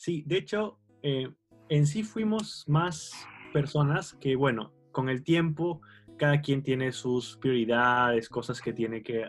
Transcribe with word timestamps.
Sí, 0.00 0.24
de 0.26 0.38
hecho, 0.38 0.78
eh, 1.02 1.30
en 1.68 1.86
sí 1.86 2.02
fuimos 2.04 2.64
más 2.66 3.12
personas 3.52 4.14
que, 4.14 4.34
bueno, 4.34 4.72
con 4.92 5.10
el 5.10 5.22
tiempo 5.22 5.82
cada 6.16 6.40
quien 6.40 6.62
tiene 6.62 6.90
sus 6.92 7.36
prioridades, 7.36 8.30
cosas 8.30 8.62
que 8.62 8.72
tiene 8.72 9.02
que 9.02 9.28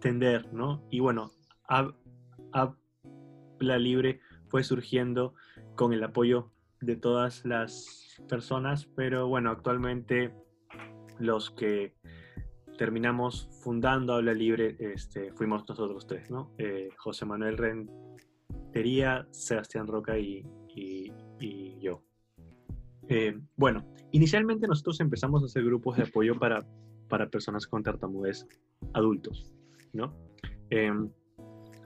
atender, 0.00 0.52
¿no? 0.52 0.84
Y 0.90 0.98
bueno, 0.98 1.30
Habla 1.68 2.74
Libre 3.78 4.18
fue 4.48 4.64
surgiendo 4.64 5.34
con 5.76 5.92
el 5.92 6.02
apoyo 6.02 6.50
de 6.80 6.96
todas 6.96 7.44
las 7.44 8.20
personas, 8.28 8.86
pero 8.96 9.28
bueno, 9.28 9.52
actualmente 9.52 10.34
los 11.20 11.52
que 11.52 11.94
terminamos 12.76 13.48
fundando 13.62 14.14
Habla 14.14 14.34
Libre 14.34 14.76
este, 14.80 15.32
fuimos 15.34 15.64
nosotros 15.68 16.08
tres, 16.08 16.28
¿no? 16.28 16.52
Eh, 16.58 16.88
José 16.96 17.24
Manuel 17.24 17.56
Rentería, 18.68 19.26
Sebastián 19.30 19.86
Roca 19.86 20.18
y, 20.18 20.44
yo. 21.80 22.02
Eh, 23.08 23.38
bueno, 23.56 23.86
inicialmente 24.12 24.66
nosotros 24.66 25.00
empezamos 25.00 25.42
a 25.42 25.46
hacer 25.46 25.64
grupos 25.64 25.96
de 25.96 26.02
apoyo 26.02 26.38
para, 26.38 26.66
para 27.08 27.30
personas 27.30 27.66
con 27.66 27.82
tartamudez 27.82 28.46
adultos, 28.92 29.50
¿no? 29.94 30.14
Em, 30.68 31.10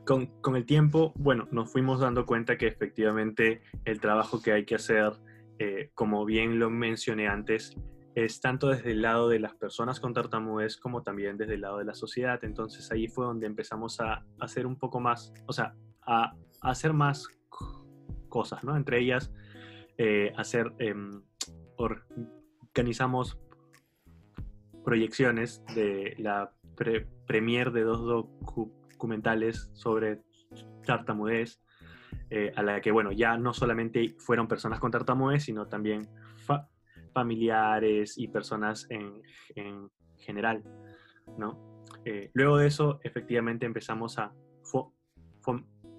con, 0.05 0.27
con, 0.41 0.56
el 0.56 0.66
tiempo, 0.66 1.12
bueno, 1.14 1.46
nos 1.52 1.70
fuimos 1.70 2.00
dando 2.00 2.27
cuenta 2.27 2.58
que 2.58 2.66
efectivamente 2.66 3.62
el 3.84 4.00
trabajo 4.00 4.42
que 4.42 4.52
hay 4.52 4.64
que 4.64 4.74
hacer, 4.74 5.12
eh, 5.60 5.91
como 5.94 6.24
bien 6.24 6.58
lo 6.58 6.69
mencioné 6.69 7.28
antes, 7.28 7.77
es 8.16 8.41
tanto 8.41 8.69
desde 8.69 8.91
el 8.91 9.02
lado 9.02 9.28
de 9.28 9.38
las 9.38 9.55
personas 9.55 10.00
con 10.00 10.12
tartamudez 10.12 10.77
como 10.77 11.03
también 11.03 11.36
desde 11.36 11.55
el 11.55 11.60
lado 11.60 11.78
de 11.78 11.84
la 11.84 11.94
sociedad. 11.94 12.42
Entonces 12.42 12.91
ahí 12.91 13.06
fue 13.06 13.25
donde 13.25 13.47
empezamos 13.47 14.00
a 14.00 14.25
hacer 14.41 14.66
un 14.66 14.77
poco 14.77 14.98
más, 14.98 15.33
o 15.47 15.53
sea, 15.53 15.77
a, 16.03 16.34
hacer 16.62 16.92
más 16.92 17.28
cosas, 18.28 18.64
¿no? 18.64 18.77
Entre 18.77 19.00
ellas, 19.00 19.32
eh, 19.98 20.32
hacer, 20.36 20.72
em, 20.78 21.22
organizamos 21.77 23.38
proyecciones 24.84 25.62
de 25.74 26.14
la 26.19 26.52
premier 27.27 27.72
de 27.72 27.82
dos 27.82 28.04
documentales 28.04 29.70
sobre 29.74 30.22
tartamudez, 30.84 31.60
eh, 32.30 32.52
a 32.56 32.62
la 32.62 32.80
que, 32.80 32.91
bueno, 32.91 33.12
ya 33.12 33.36
no 33.36 33.52
solamente 33.52 34.14
fueron 34.19 34.48
personas 34.48 34.80
con 34.80 34.91
tartamudez, 34.91 35.44
sino 35.44 35.66
también 35.66 36.08
familiares 37.12 38.16
y 38.16 38.28
personas 38.28 38.86
en, 38.88 39.22
general, 40.16 40.62
¿no? 41.36 41.82
Eh, 42.04 42.30
luego 42.32 42.56
de 42.56 42.69
eso, 42.69 43.00
efectivamente, 43.02 43.66
empezamos 43.66 44.19
a 44.19 44.32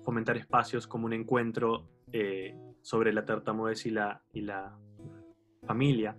fomentar 0.03 0.37
espacios 0.37 0.87
como 0.87 1.05
un 1.05 1.13
encuentro 1.13 1.89
eh, 2.11 2.55
sobre 2.81 3.13
la 3.13 3.25
tartamudez 3.25 3.85
y 3.85 3.91
la, 3.91 4.21
y 4.33 4.41
la 4.41 4.77
familia. 5.65 6.17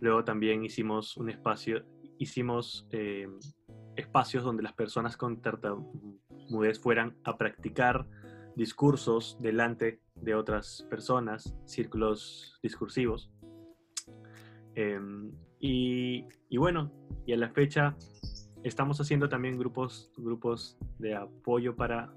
Luego 0.00 0.24
también 0.24 0.64
hicimos 0.64 1.16
un 1.16 1.30
espacio, 1.30 1.84
hicimos 2.18 2.86
eh, 2.90 3.28
espacios 3.96 4.44
donde 4.44 4.62
las 4.62 4.72
personas 4.72 5.16
con 5.16 5.40
tartamudez 5.40 6.80
fueran 6.80 7.16
a 7.24 7.36
practicar 7.36 8.06
discursos 8.56 9.36
delante 9.40 10.00
de 10.14 10.34
otras 10.34 10.86
personas, 10.88 11.54
círculos 11.66 12.58
discursivos. 12.62 13.30
Em, 14.74 15.32
y, 15.58 16.24
bueno, 16.56 16.92
y 17.26 17.32
a 17.32 17.36
la 17.36 17.50
fecha 17.50 17.96
estamos 18.62 19.00
haciendo 19.00 19.28
también 19.28 19.58
grupos, 19.58 20.12
grupos 20.16 20.78
de 20.98 21.14
apoyo 21.14 21.76
para 21.76 22.12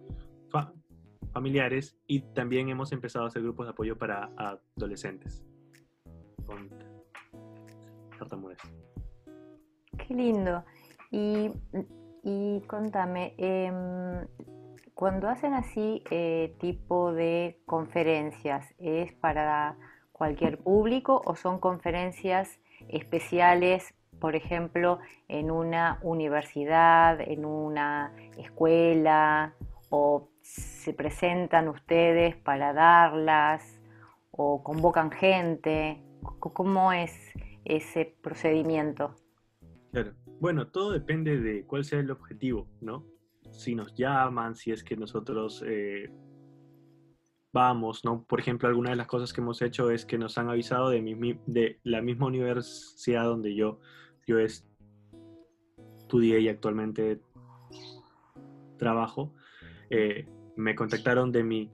familiares 1.32 1.98
y 2.08 2.22
también 2.22 2.70
hemos 2.70 2.92
empezado 2.92 3.26
a 3.26 3.28
hacer 3.28 3.44
grupos 3.44 3.68
de 3.68 3.72
apoyo 3.72 3.98
para 3.98 4.32
adolescentes 4.36 5.44
con 6.46 6.70
tartamudez. 8.18 8.58
Qué 9.98 10.14
lindo. 10.14 10.64
Y, 11.12 11.52
y 12.24 12.62
contame, 12.62 13.34
em, 13.38 14.28
cuando 14.94 15.30
hacen 15.30 15.54
así 15.54 16.04
eh, 16.12 16.56
tipo 16.59 17.14
de 17.14 17.62
conferencias, 17.66 18.74
¿es 18.78 19.14
para 19.14 19.78
cualquier 20.12 20.58
público 20.59 21.22
o 21.26 21.36
son 21.36 21.59
conferencias 21.59 22.59
especiales, 22.90 23.94
por 24.20 24.36
ejemplo, 24.36 25.00
en 25.30 25.50
una 25.52 26.00
universidad, 26.02 27.22
en 27.22 27.46
una 27.46 28.14
escuela 28.38 29.54
o 29.90 30.28
se 30.50 30.94
presentan 30.94 31.68
ustedes 31.68 32.36
para 32.36 32.74
darlas 32.74 33.80
o 34.32 34.64
convocan 34.64 35.12
gente? 35.12 36.02
¿Cómo 36.40 36.92
es 36.92 37.14
ese 37.66 38.16
procedimiento? 38.22 39.16
Claro. 39.92 40.14
Bueno, 40.40 40.68
todo 40.68 40.92
depende 40.92 41.40
de 41.40 41.66
cuál 41.66 41.84
sea 41.84 42.00
el 42.00 42.12
objetivo, 42.12 42.68
¿no? 42.82 43.06
Si 43.52 43.76
nos 43.76 43.94
llaman, 43.94 44.56
si 44.56 44.72
es 44.72 44.84
que 44.84 44.96
nosotros 44.96 45.64
eh, 45.68 46.09
vamos, 47.52 48.06
¿no? 48.06 48.24
Por 48.24 48.40
ejemplo, 48.40 48.70
alguna 48.70 48.92
de 48.92 48.96
las 48.96 49.08
cosas 49.08 49.34
que 49.34 49.42
hemos 49.42 49.62
hecho 49.62 49.92
es 49.92 50.06
que 50.06 50.18
nos 50.18 50.38
han 50.38 50.50
avisado 50.50 50.90
de 50.90 51.80
la 51.84 52.02
misma 52.02 52.28
universidad 52.28 53.26
donde 53.26 53.54
yo, 53.54 53.80
yo 54.26 54.40
estudié 56.00 56.40
y 56.40 56.48
actualmente 56.48 57.22
trabajo. 58.78 59.34
Eh, 59.90 60.28
me 60.59 60.75
contactaron 60.75 61.31
de 61.31 61.44
mi 61.44 61.72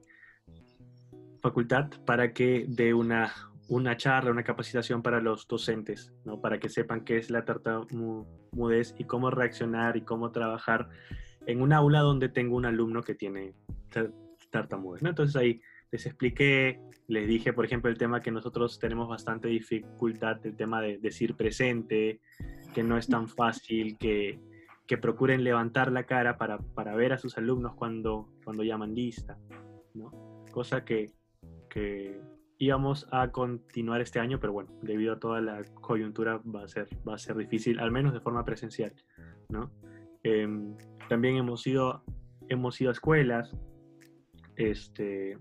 facultad 1.40 1.90
para 2.04 2.32
que 2.32 2.66
dé 2.68 2.94
una, 2.94 3.32
una 3.68 3.96
charla, 3.96 4.30
una 4.30 4.44
capacitación 4.44 5.02
para 5.02 5.20
los 5.20 5.46
docentes, 5.48 6.12
¿no? 6.24 6.40
Para 6.40 6.58
que 6.58 6.68
sepan 6.68 7.04
qué 7.04 7.18
es 7.18 7.28
la 7.28 7.44
tartamudez 7.44 8.94
y 8.96 9.04
cómo 9.04 9.30
reaccionar 9.30 9.96
y 9.96 10.02
cómo 10.02 10.30
trabajar 10.30 10.88
en 11.46 11.62
un 11.62 11.72
aula 11.72 12.00
donde 12.00 12.28
tengo 12.28 12.56
un 12.56 12.64
alumno 12.64 13.02
que 13.02 13.14
tiene 13.14 13.54
tartamudez. 14.50 15.02
¿no? 15.02 15.10
Entonces 15.10 15.36
ahí 15.36 15.60
les 15.90 16.06
expliqué, 16.06 16.80
les 17.08 17.26
dije, 17.26 17.52
por 17.52 17.64
ejemplo, 17.64 17.90
el 17.90 17.98
tema 17.98 18.22
que 18.22 18.30
nosotros 18.30 18.78
tenemos 18.78 19.08
bastante 19.08 19.48
dificultad, 19.48 20.44
el 20.46 20.56
tema 20.56 20.80
de 20.80 20.98
decir 20.98 21.34
presente, 21.34 22.20
que 22.74 22.82
no 22.82 22.98
es 22.98 23.06
tan 23.08 23.28
fácil, 23.28 23.96
que, 23.98 24.40
que 24.86 24.98
procuren 24.98 25.44
levantar 25.44 25.90
la 25.90 26.04
cara 26.04 26.38
para, 26.38 26.58
para, 26.58 26.94
ver 26.94 27.12
a 27.12 27.18
sus 27.18 27.36
alumnos 27.38 27.74
cuando, 27.74 28.28
cuando 28.44 28.62
llaman 28.62 28.94
lista, 28.94 29.38
¿no? 29.94 30.44
Cosa 30.52 30.84
que, 30.84 31.12
que 31.68 32.20
íbamos 32.58 33.06
a 33.10 33.30
continuar 33.30 34.00
este 34.00 34.20
año, 34.20 34.38
pero 34.40 34.52
bueno, 34.52 34.70
debido 34.82 35.14
a 35.14 35.18
toda 35.18 35.40
la 35.40 35.62
coyuntura 35.74 36.40
va 36.42 36.64
a 36.64 36.68
ser, 36.68 36.88
va 37.06 37.14
a 37.14 37.18
ser 37.18 37.36
difícil, 37.36 37.78
al 37.80 37.90
menos 37.90 38.12
de 38.12 38.20
forma 38.20 38.44
presencial, 38.44 38.92
¿no? 39.48 39.70
Em, 40.22 40.76
también 41.08 41.36
hemos 41.36 41.66
ido, 41.66 42.02
hemos 42.48 42.80
ido 42.80 42.90
a 42.90 42.92
escuelas, 42.92 43.54
este, 44.56 45.38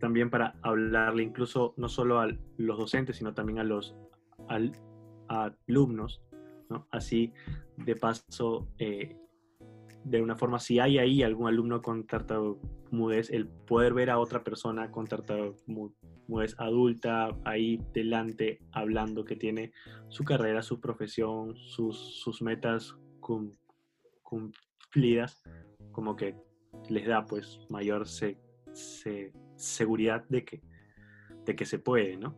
también 0.00 0.30
para 0.30 0.54
hablarle 0.62 1.22
incluso 1.22 1.74
no 1.76 1.88
solo 1.88 2.20
a 2.20 2.28
los 2.56 2.78
docentes, 2.78 3.16
sino 3.16 3.34
también 3.34 3.58
a 3.58 3.64
los 3.64 3.96
alumnos, 5.28 6.22
¿no? 6.70 6.86
Así, 6.90 7.32
de 7.76 7.96
paso, 7.96 8.68
eh, 8.78 9.16
de 10.04 10.22
una 10.22 10.36
forma, 10.36 10.58
si 10.58 10.78
hay 10.78 10.98
ahí 10.98 11.22
algún 11.22 11.48
alumno 11.48 11.82
con 11.82 12.06
tartamudez, 12.06 13.30
el 13.30 13.46
poder 13.48 13.94
ver 13.94 14.10
a 14.10 14.18
otra 14.18 14.42
persona 14.42 14.90
con 14.90 15.06
tartamudez 15.06 16.54
adulta 16.58 17.36
ahí 17.44 17.80
delante, 17.92 18.60
hablando, 18.72 19.24
que 19.24 19.36
tiene 19.36 19.72
su 20.08 20.24
carrera, 20.24 20.62
su 20.62 20.80
profesión, 20.80 21.56
sus, 21.56 21.98
sus 22.20 22.42
metas 22.42 22.96
cumplidas, 24.22 25.42
como 25.92 26.16
que 26.16 26.36
les 26.88 27.06
da 27.06 27.24
pues 27.26 27.60
mayor 27.68 28.06
seguridad 29.56 30.24
de 30.28 30.44
que, 30.44 30.62
de 31.44 31.56
que 31.56 31.64
se 31.64 31.78
puede, 31.78 32.16
¿no? 32.16 32.36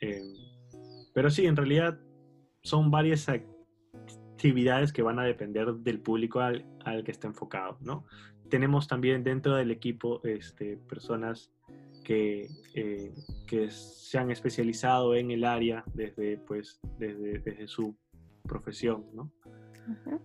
Em, 0.00 0.34
pero 1.14 1.30
sí, 1.30 1.46
en 1.46 1.56
realidad 1.56 1.98
son 2.64 2.90
varias 2.90 3.28
actividades 3.28 4.92
que 4.92 5.02
van 5.02 5.18
a 5.18 5.24
depender 5.24 5.72
del 5.74 6.00
público 6.00 6.40
al, 6.40 6.66
al 6.84 7.04
que 7.04 7.12
esté 7.12 7.26
enfocado, 7.26 7.78
¿no? 7.80 8.04
Tenemos 8.48 8.88
también 8.88 9.22
dentro 9.22 9.54
del 9.54 9.70
equipo 9.70 10.20
este, 10.24 10.76
personas 10.76 11.52
que, 12.04 12.48
eh, 12.74 13.14
que, 13.46 13.70
se 13.70 14.18
han 14.18 14.30
especializado 14.30 15.14
en 15.14 15.30
el 15.30 15.44
área 15.44 15.84
desde, 15.94 16.38
pues, 16.38 16.80
desde, 16.98 17.38
desde 17.40 17.66
su 17.66 17.96
profesión, 18.42 19.06
¿no? 19.14 19.30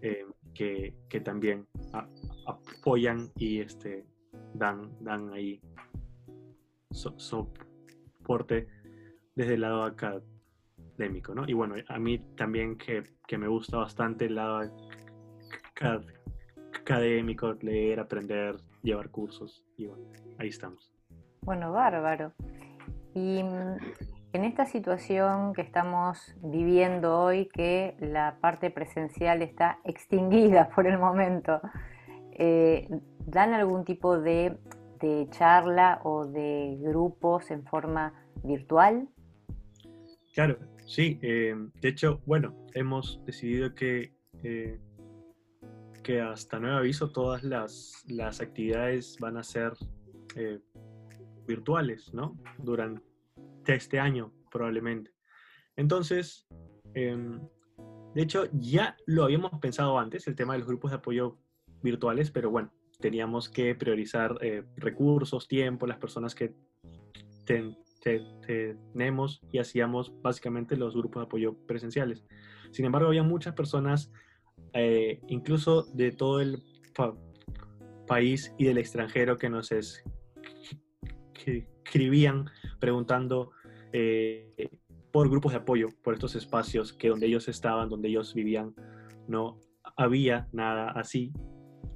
Eh, 0.01 0.25
que, 0.53 0.95
que, 1.09 1.19
también 1.19 1.68
apoyan 2.45 3.30
y 3.35 3.59
este, 3.59 4.06
dan, 4.53 4.92
dan 5.01 5.33
ahí 5.33 5.59
soporte 6.92 8.68
desde 9.35 9.56
el 9.56 9.62
lado 9.62 9.83
académico, 9.83 10.38
¿no? 11.33 11.45
Y 11.47 11.53
bueno, 11.53 11.75
a 11.87 11.99
mí 11.99 12.19
también 12.35 12.77
que, 12.77 13.03
que 13.27 13.37
me 13.37 13.47
gusta 13.47 13.77
bastante 13.77 14.25
el 14.25 14.35
lado 14.35 14.61
académico, 16.73 17.53
leer, 17.61 17.99
aprender, 17.99 18.57
llevar 18.81 19.09
cursos 19.09 19.63
y 19.77 19.87
bueno, 19.87 20.03
ahí 20.37 20.49
estamos. 20.49 20.91
Bueno, 21.41 21.71
bárbaro. 21.71 22.33
Y 23.13 23.43
mm, 23.43 23.77
en 24.33 24.43
esta 24.43 24.65
situación 24.65 25.53
que 25.53 25.61
estamos 25.61 26.35
viviendo 26.41 27.19
hoy, 27.19 27.47
que 27.47 27.95
la 27.99 28.37
parte 28.41 28.69
presencial 28.69 29.41
está 29.41 29.79
extinguida 29.85 30.69
por 30.75 30.85
el 30.85 30.97
momento, 30.97 31.61
eh, 32.33 32.87
¿dan 33.25 33.53
algún 33.53 33.85
tipo 33.85 34.19
de, 34.19 34.57
charla 35.31 36.01
o 36.03 36.25
de 36.25 36.77
grupos 36.81 37.51
en 37.51 37.63
forma 37.63 38.13
virtual? 38.43 39.07
Claro, 40.33 40.57
sí. 40.89 41.19
Eh, 41.21 41.56
de 41.81 41.88
hecho, 41.88 42.21
bueno, 42.25 42.65
hemos 42.74 43.24
decidido 43.25 43.74
que, 43.75 44.13
eh, 44.44 44.80
que 46.03 46.21
hasta 46.21 46.59
nuevo 46.59 46.77
aviso 46.77 47.12
todas 47.12 47.44
las, 47.44 48.03
las 48.07 48.41
actividades 48.41 49.18
van 49.19 49.38
a 49.38 49.44
ser 49.44 49.74
virtuales, 51.47 52.13
¿no? 52.13 52.38
Durante 52.59 53.01
este 53.65 54.00
año, 54.00 54.31
probablemente. 54.51 55.12
Entonces, 55.75 56.47
de 56.94 58.21
hecho, 58.21 58.47
ya 58.53 58.95
lo 59.06 59.24
habíamos 59.24 59.51
pensado 59.59 59.97
antes, 60.00 60.27
el 60.27 60.35
tema 60.35 60.53
de 60.53 60.59
los 60.59 60.68
grupos 60.68 60.92
de 60.92 60.97
apoyo 60.97 61.38
virtuales, 61.81 62.31
pero 62.31 62.50
bueno, 62.50 62.71
teníamos 63.00 63.50
que 63.50 63.75
priorizar 63.75 64.38
eh, 64.42 64.63
recursos, 64.75 65.47
tiempo, 65.47 65.88
las 65.88 65.97
personas 65.97 66.35
que 66.35 66.53
tenemos 67.99 69.41
y 69.51 69.59
hacíamos 69.59 70.13
básicamente 70.21 70.75
los 70.77 70.95
grupos 70.95 71.21
de 71.21 71.25
apoyo 71.25 71.55
presenciales. 71.67 72.25
Sin 72.71 72.85
embargo, 72.85 73.07
había 73.07 73.23
muchas 73.23 73.53
personas, 73.53 74.11
eh, 74.73 75.19
incluso 75.27 75.83
de 75.93 76.11
todo 76.11 76.41
el 76.41 76.63
país 78.07 78.53
y 78.57 78.65
del 78.65 78.77
extranjero, 78.77 79.37
que 79.37 79.49
nos 79.49 79.71
escribían 81.45 82.49
preguntando 82.79 83.51
eh, 83.91 84.69
por 85.11 85.29
grupos 85.29 85.53
de 85.53 85.59
apoyo, 85.59 85.89
por 86.03 86.13
estos 86.13 86.35
espacios 86.35 86.93
que 86.93 87.09
donde 87.09 87.27
ellos 87.27 87.47
estaban, 87.47 87.89
donde 87.89 88.09
ellos 88.09 88.33
vivían, 88.33 88.73
no 89.27 89.59
había 89.97 90.47
nada 90.51 90.91
así. 90.91 91.31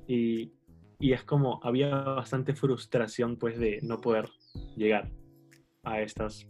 Y, 0.07 0.51
y 0.99 1.13
es 1.13 1.23
como, 1.23 1.59
había 1.63 1.89
bastante 1.89 2.53
frustración 2.53 3.37
pues 3.37 3.57
de 3.57 3.79
no 3.83 3.99
poder 3.99 4.29
llegar 4.75 5.11
a 5.83 6.01
estas 6.01 6.47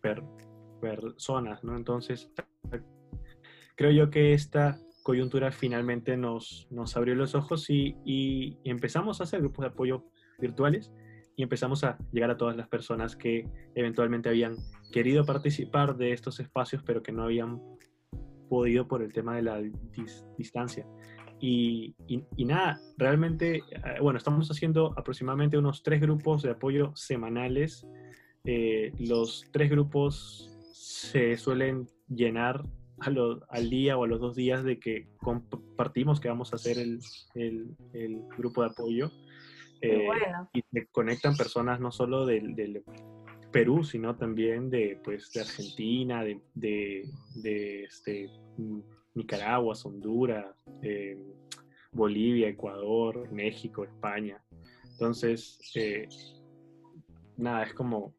personas, 0.00 1.64
¿no? 1.64 1.76
Entonces, 1.76 2.30
creo 3.74 3.90
yo 3.90 4.10
que 4.10 4.32
esta 4.32 4.78
coyuntura 5.02 5.52
finalmente 5.52 6.16
nos, 6.16 6.66
nos 6.70 6.96
abrió 6.96 7.14
los 7.14 7.34
ojos 7.34 7.70
y, 7.70 7.96
y 8.04 8.58
empezamos 8.64 9.20
a 9.20 9.24
hacer 9.24 9.40
grupos 9.40 9.64
de 9.64 9.68
apoyo 9.68 10.04
virtuales 10.38 10.92
y 11.36 11.42
empezamos 11.42 11.84
a 11.84 11.98
llegar 12.12 12.30
a 12.30 12.36
todas 12.36 12.56
las 12.56 12.68
personas 12.68 13.14
que 13.14 13.48
eventualmente 13.74 14.28
habían 14.28 14.56
querido 14.90 15.24
participar 15.24 15.96
de 15.96 16.12
estos 16.12 16.40
espacios, 16.40 16.82
pero 16.82 17.02
que 17.02 17.12
no 17.12 17.24
habían 17.24 17.60
podido 18.48 18.88
por 18.88 19.02
el 19.02 19.12
tema 19.12 19.36
de 19.36 19.42
la 19.42 19.62
distancia. 20.38 20.86
Y, 21.38 21.94
y, 22.08 22.44
nada, 22.46 22.80
realmente, 22.96 23.56
eh, 23.56 24.00
bueno, 24.00 24.16
estamos 24.16 24.50
haciendo 24.50 24.94
aproximadamente 24.96 25.58
unos 25.58 25.82
tres 25.82 26.00
grupos 26.00 26.42
de 26.42 26.52
apoyo 26.52 26.92
semanales. 26.94 27.86
Eh, 28.46 28.92
los 28.98 29.44
tres 29.52 29.70
grupos 29.70 30.56
se 30.72 31.36
suelen 31.36 31.88
llenar 32.08 32.64
a 33.00 33.10
al 33.50 33.70
día 33.70 33.98
o 33.98 34.04
a 34.04 34.06
los 34.06 34.20
dos 34.20 34.34
días 34.34 34.64
de 34.64 34.78
que 34.78 35.08
compartimos 35.18 36.18
que 36.18 36.28
vamos 36.28 36.52
a 36.52 36.56
hacer 36.56 36.78
el, 36.78 37.00
el, 37.34 37.76
el 37.92 38.22
grupo 38.38 38.62
de 38.62 38.68
apoyo. 38.68 39.10
Eh, 39.80 40.08
y 40.52 40.62
se 40.72 40.86
conectan 40.86 41.36
personas 41.36 41.80
no 41.80 41.92
solo 41.92 42.24
del, 42.26 42.82
Perú, 43.52 43.84
sino 43.84 44.16
también 44.16 44.70
de, 44.70 45.00
pues, 45.02 45.30
de 45.32 45.40
Argentina, 45.40 46.24
de, 46.24 46.40
de, 46.54 47.84
este, 47.84 48.30
Nicaragua, 49.14 49.74
Honduras, 49.84 50.54
eh, 50.82 51.18
Bolivia, 51.92 52.48
Ecuador, 52.48 53.30
México, 53.32 53.84
España. 53.84 54.42
Entonces, 54.90 55.58
eh, 55.74 56.08
nada, 57.36 57.62
es 57.64 57.74
como... 57.74 58.14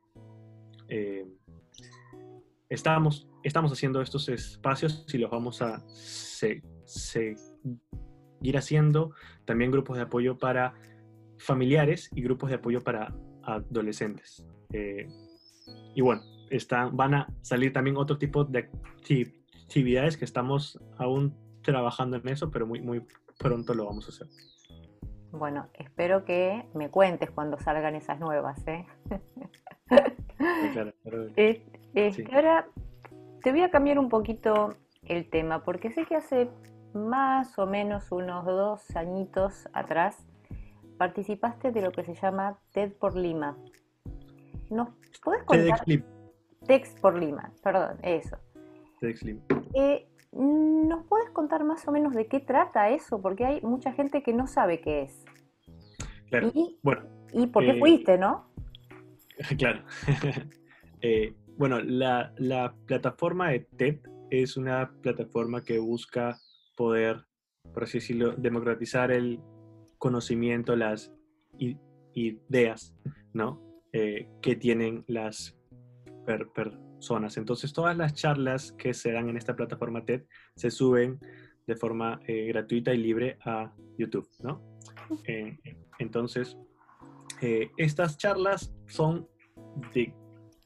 estamos, 2.69 3.29
estamos 3.43 3.71
haciendo 3.71 4.01
estos 4.01 4.29
espacios 4.29 5.05
y 5.13 5.17
los 5.17 5.31
vamos 5.31 5.61
a 5.61 5.83
seguir 6.85 7.37
haciendo. 8.55 9.11
También 9.45 9.71
grupos 9.71 9.97
de 9.97 10.03
apoyo 10.03 10.37
para 10.37 10.73
familiares 11.37 12.09
y 12.15 12.21
grupos 12.21 12.49
de 12.49 12.55
apoyo 12.55 12.81
para 12.81 13.13
adolescentes. 13.43 14.45
Eh, 14.73 15.07
y 15.95 16.01
bueno, 16.01 16.21
están, 16.49 16.95
van 16.95 17.13
a 17.13 17.27
salir 17.41 17.73
también 17.73 17.97
otro 17.97 18.17
tipo 18.17 18.43
de 18.43 18.69
actividades 19.63 20.17
que 20.17 20.25
estamos 20.25 20.79
aún 20.97 21.35
trabajando 21.61 22.17
en 22.17 22.27
eso, 22.29 22.49
pero 22.51 22.65
muy, 22.65 22.81
muy 22.81 23.03
pronto 23.37 23.73
lo 23.73 23.85
vamos 23.85 24.05
a 24.07 24.09
hacer. 24.09 24.27
Bueno, 25.31 25.69
espero 25.73 26.23
que 26.25 26.65
me 26.73 26.89
cuentes 26.89 27.29
cuando 27.31 27.59
salgan 27.59 27.95
esas 27.95 28.19
nuevas. 28.19 28.65
¿eh? 28.67 28.85
claro, 30.73 30.93
Ahora 32.33 32.67
te 33.43 33.51
voy 33.51 33.61
a 33.61 33.69
cambiar 33.69 33.99
un 33.99 34.09
poquito 34.09 34.75
el 35.03 35.29
tema, 35.29 35.63
porque 35.63 35.91
sé 35.91 36.05
que 36.05 36.15
hace 36.15 36.49
más 36.93 37.57
o 37.59 37.65
menos 37.65 38.11
unos 38.11 38.45
dos 38.45 38.95
añitos 38.95 39.67
atrás 39.73 40.17
participaste 40.97 41.71
de 41.71 41.81
lo 41.81 41.91
que 41.91 42.03
se 42.03 42.13
llama 42.15 42.57
TED 42.71 42.93
por 42.93 43.15
Lima. 43.15 43.57
¿Nos 44.69 44.89
puedes 45.23 45.43
contar? 45.43 45.83
TEDx 46.65 46.99
por 46.99 47.17
Lima, 47.17 47.51
perdón, 47.63 47.97
eso. 48.01 48.37
TEDx 48.99 49.23
Lima. 49.23 49.41
Eh, 49.73 50.07
¿Nos 50.33 51.05
puedes 51.05 51.29
contar 51.29 51.63
más 51.63 51.87
o 51.87 51.91
menos 51.91 52.13
de 52.13 52.27
qué 52.27 52.39
trata 52.39 52.89
eso? 52.89 53.21
Porque 53.21 53.45
hay 53.45 53.61
mucha 53.61 53.93
gente 53.93 54.21
que 54.23 54.33
no 54.33 54.47
sabe 54.47 54.81
qué 54.81 55.03
es. 55.03 55.25
Claro. 56.29 56.51
Y, 56.53 56.79
bueno, 56.83 57.03
¿y 57.31 57.47
por 57.47 57.63
qué 57.63 57.71
eh, 57.71 57.79
fuiste, 57.79 58.17
no? 58.17 58.46
Claro. 59.57 59.83
Eh, 61.01 61.35
bueno, 61.57 61.79
la, 61.79 62.33
la 62.37 62.73
plataforma 62.87 63.51
de 63.51 63.59
TED 63.77 63.99
es 64.31 64.57
una 64.57 64.91
plataforma 65.03 65.63
que 65.63 65.77
busca 65.77 66.39
poder, 66.75 67.23
por 67.71 67.83
así 67.83 67.99
decirlo, 67.99 68.31
democratizar 68.31 69.11
el 69.11 69.39
conocimiento, 69.99 70.75
las 70.75 71.13
ideas, 72.15 72.95
¿no? 73.31 73.61
Eh, 73.93 74.27
que 74.41 74.55
tienen 74.55 75.05
las 75.07 75.55
personas. 76.65 77.37
Entonces, 77.37 77.71
todas 77.73 77.95
las 77.95 78.15
charlas 78.15 78.71
que 78.71 78.95
se 78.95 79.11
dan 79.11 79.29
en 79.29 79.37
esta 79.37 79.55
plataforma 79.55 80.03
TED 80.03 80.23
se 80.55 80.71
suben 80.71 81.19
de 81.67 81.75
forma 81.75 82.19
eh, 82.25 82.47
gratuita 82.47 82.91
y 82.91 82.97
libre 82.97 83.37
a 83.45 83.71
YouTube, 83.99 84.27
¿no? 84.41 84.79
Entonces, 85.99 86.57
estas 87.77 88.17
charlas 88.17 88.73
son 88.87 89.27
de 89.93 90.13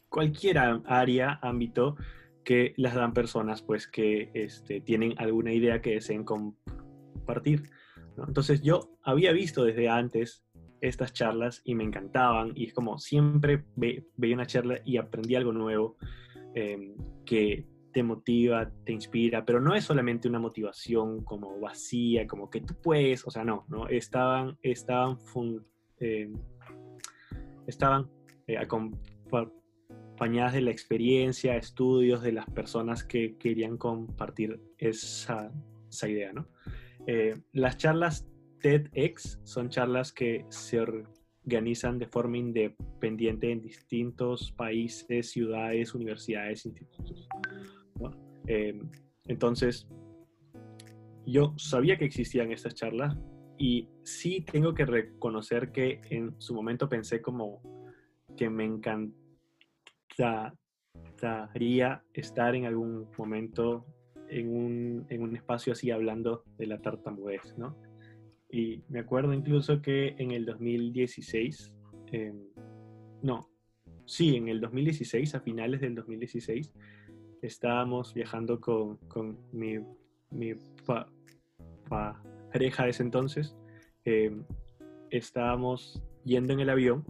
cualquier 0.09 0.57
área, 0.57 1.39
ámbito, 1.41 1.95
que 2.43 2.73
las 2.77 2.95
dan 2.95 3.13
personas 3.13 3.61
pues 3.61 3.87
que 3.87 4.31
este, 4.33 4.81
tienen 4.81 5.13
alguna 5.17 5.53
idea 5.53 5.81
que 5.81 5.93
deseen 5.93 6.23
compartir. 6.23 7.63
Entonces 8.27 8.61
yo 8.61 8.97
había 9.03 9.31
visto 9.31 9.63
desde 9.63 9.89
antes 9.89 10.43
estas 10.81 11.13
charlas 11.13 11.61
y 11.63 11.75
me 11.75 11.83
encantaban 11.83 12.53
y 12.55 12.65
es 12.65 12.73
como 12.73 12.97
siempre 12.97 13.65
veía 13.75 14.35
una 14.35 14.47
charla 14.47 14.79
y 14.83 14.97
aprendí 14.97 15.35
algo 15.35 15.53
nuevo 15.53 15.95
em, 16.55 16.95
que 17.23 17.67
te 17.93 18.03
motiva, 18.03 18.71
te 18.85 18.93
inspira, 18.93 19.45
pero 19.45 19.59
no 19.59 19.75
es 19.75 19.83
solamente 19.83 20.27
una 20.27 20.39
motivación 20.39 21.23
como 21.23 21.59
vacía, 21.59 22.25
como 22.25 22.49
que 22.49 22.61
tú 22.61 22.73
puedes, 22.81 23.25
o 23.27 23.31
sea, 23.31 23.43
no, 23.43 23.65
¿no? 23.67 23.87
Estaban, 23.87 24.57
estaban, 24.61 25.17
em, 25.99 26.33
estaban 27.71 28.09
eh, 28.47 28.57
acompañadas 28.57 30.53
de 30.53 30.61
la 30.61 30.71
experiencia, 30.71 31.55
estudios 31.55 32.21
de 32.21 32.33
las 32.33 32.45
personas 32.49 33.03
que 33.03 33.37
querían 33.37 33.77
compartir 33.77 34.61
esa, 34.77 35.51
esa 35.89 36.07
idea, 36.07 36.31
¿no? 36.33 36.47
Eh, 37.07 37.35
las 37.53 37.77
charlas 37.77 38.27
TEDx 38.59 39.39
son 39.43 39.69
charlas 39.69 40.13
que 40.13 40.45
se 40.49 40.79
organizan 40.79 41.97
de 41.97 42.07
forma 42.07 42.37
independiente 42.37 43.51
en 43.51 43.61
distintos 43.61 44.51
países, 44.51 45.31
ciudades, 45.31 45.95
universidades, 45.95 46.65
institutos. 46.65 47.27
Em, 48.47 48.89
entonces, 49.25 49.87
yo 51.25 51.53
sabía 51.57 51.97
que 51.97 52.05
existían 52.05 52.51
estas 52.51 52.75
charlas 52.75 53.17
y 53.61 53.87
sí 54.01 54.41
tengo 54.41 54.73
que 54.73 54.85
reconocer 54.85 55.71
que 55.71 56.01
en 56.09 56.33
su 56.41 56.55
momento 56.55 56.89
pensé 56.89 57.21
como 57.21 57.61
que 58.35 58.49
me 58.49 58.65
encantaría 58.65 60.55
estar 62.11 62.55
en 62.55 62.65
algún 62.65 63.07
momento 63.15 63.85
en 64.29 64.51
un, 64.51 65.05
en 65.09 65.21
un 65.21 65.35
espacio 65.35 65.73
así 65.73 65.91
hablando 65.91 66.43
de 66.57 66.65
la 66.65 66.81
tartamudez, 66.81 67.55
¿no? 67.55 67.77
Y 68.49 68.81
me 68.89 69.01
acuerdo 69.01 69.31
incluso 69.31 69.79
que 69.79 70.15
en 70.17 70.31
el 70.31 70.43
2016, 70.43 71.71
no, 73.21 73.47
sí, 74.07 74.37
en 74.37 74.47
el 74.47 74.59
2016, 74.59 75.35
a 75.35 75.39
finales 75.39 75.81
del 75.81 75.93
2016, 75.93 76.73
estábamos 77.43 78.15
viajando 78.15 78.59
con, 78.59 78.97
mi, 79.51 79.77
mi 79.77 79.85
pareja 82.61 82.83
de 82.83 82.89
ese 82.91 83.01
entonces. 83.01 83.55
Em, 84.05 84.45
estábamos 85.09 86.03
yendo 86.23 86.53
en 86.53 86.59
el 86.59 86.69
avión. 86.69 87.03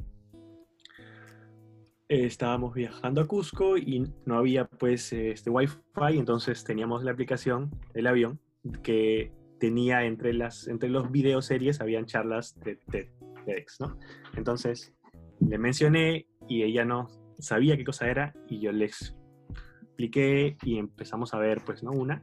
estábamos 2.08 2.74
viajando 2.74 3.22
a 3.22 3.25
Cusco 3.25 3.77
y 3.77 4.03
no 4.25 4.38
había 4.38 4.65
pues 4.65 5.13
este 5.13 5.50
wifi, 5.50 5.77
entonces 6.17 6.65
teníamos 6.65 7.05
la 7.05 7.12
aplicación 7.12 7.72
del 7.93 8.08
avión 8.08 8.38
que 8.84 9.31
tenía 9.62 10.03
entre, 10.03 10.34
las, 10.34 10.67
entre 10.67 10.89
los 10.89 11.10
videoseries, 11.10 11.79
habían 11.79 12.05
charlas 12.08 12.60
de 12.60 12.75
TEDx, 12.91 13.79
¿no? 13.79 13.98
Entonces 14.36 14.93
le 15.39 15.58
mencioné 15.58 16.27
y 16.50 16.63
ella 16.63 16.84
no 16.84 17.08
sabía 17.39 17.77
qué 17.77 17.86
cosa 17.86 18.10
era 18.10 18.34
y 18.50 18.60
yo 18.60 18.74
le 18.74 18.86
expliqué 18.86 20.58
y 20.63 20.79
empezamos 20.79 21.34
a 21.34 21.39
ver 21.39 21.62
pues, 21.65 21.81
¿no? 21.81 21.91
Una. 21.91 22.22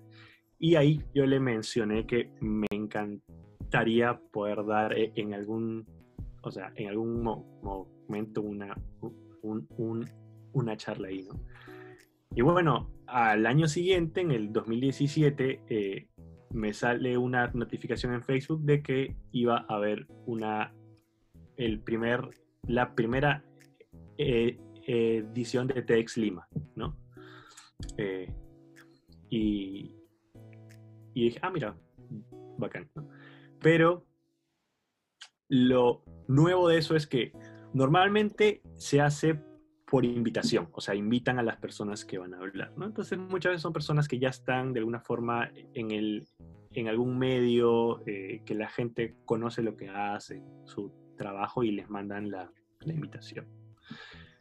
Y 0.58 0.74
ahí 0.74 1.02
yo 1.14 1.26
le 1.26 1.40
mencioné 1.40 2.06
que 2.06 2.30
me 2.40 2.66
encantaría 2.70 4.20
poder 4.32 4.64
dar 4.66 4.92
eh, 4.92 5.12
en 5.14 5.34
algún, 5.34 5.86
o 6.42 6.50
sea, 6.50 6.72
en 6.74 6.88
algún 6.88 7.22
momento 7.22 8.42
una, 8.42 8.76
una 10.52 10.76
charla 10.76 11.08
ahí, 11.08 11.22
¿no? 11.22 11.40
Y 12.34 12.42
bueno, 12.42 12.90
al 13.06 13.46
año 13.46 13.68
siguiente, 13.68 14.20
en 14.20 14.30
el 14.30 14.52
2017, 14.52 15.62
eh, 15.68 16.08
me 16.50 16.72
sale 16.72 17.16
una 17.16 17.50
notificación 17.54 18.14
en 18.14 18.22
Facebook 18.22 18.62
de 18.62 18.82
que 18.82 19.16
iba 19.32 19.64
a 19.68 19.76
haber 19.76 20.06
una, 20.26 20.74
el 21.56 21.80
primer, 21.80 22.28
la 22.66 22.94
primera 22.94 23.44
eh, 24.18 24.58
edición 24.86 25.66
de 25.68 25.82
TEDx 25.82 26.16
Lima, 26.16 26.48
¿no? 26.74 26.96
Eh, 27.96 28.32
y, 29.30 29.94
y 31.20 31.24
dije, 31.24 31.40
ah, 31.42 31.50
mira, 31.50 31.76
bacán. 32.58 32.88
Pero 33.60 34.06
lo 35.48 36.02
nuevo 36.26 36.68
de 36.68 36.78
eso 36.78 36.94
es 36.94 37.06
que 37.06 37.32
normalmente 37.72 38.62
se 38.76 39.00
hace 39.00 39.40
por 39.90 40.04
invitación, 40.04 40.68
o 40.72 40.80
sea, 40.80 40.94
invitan 40.94 41.38
a 41.38 41.42
las 41.42 41.56
personas 41.56 42.04
que 42.04 42.18
van 42.18 42.34
a 42.34 42.38
hablar. 42.38 42.72
Entonces 42.80 43.18
muchas 43.18 43.52
veces 43.52 43.62
son 43.62 43.72
personas 43.72 44.06
que 44.06 44.18
ya 44.18 44.28
están 44.28 44.72
de 44.72 44.80
alguna 44.80 45.00
forma 45.00 45.50
en, 45.74 45.90
el, 45.90 46.28
en 46.72 46.88
algún 46.88 47.18
medio, 47.18 48.02
eh, 48.06 48.42
que 48.44 48.54
la 48.54 48.68
gente 48.68 49.16
conoce 49.24 49.62
lo 49.62 49.76
que 49.76 49.88
hace, 49.88 50.42
su 50.64 50.92
trabajo 51.16 51.64
y 51.64 51.72
les 51.72 51.88
mandan 51.88 52.30
la, 52.30 52.50
invitación. 52.86 53.46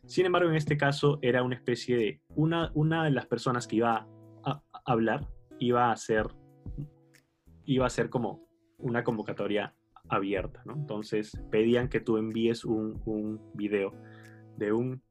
Sin 0.06 0.26
embargo, 0.26 0.50
en 0.50 0.56
este 0.56 0.78
caso 0.78 1.20
era 1.22 1.44
una 1.44 1.56
especie 1.56 1.98
de, 1.98 2.22
una, 2.30 2.72
una 2.76 3.04
de 3.04 3.12
las 3.12 3.26
personas 3.26 3.68
que 3.68 3.78
iba 3.78 4.08
a, 4.44 4.62
hablar 4.86 5.28
iba 5.60 5.92
a 5.92 5.98
ser, 5.98 6.28
iba 7.66 7.86
a 7.86 7.90
ser 7.90 8.10
como 8.10 8.48
una 8.78 9.04
convocatoria 9.04 9.74
abierta, 10.10 10.62
¿no? 10.66 10.74
Entonces 10.74 11.40
pedían 11.52 11.90
que 11.90 12.00
tú 12.00 12.18
envíes 12.18 12.64
un, 12.64 13.02
un 13.06 13.42
video 13.54 13.94
de 14.58 14.72
un 14.72 15.02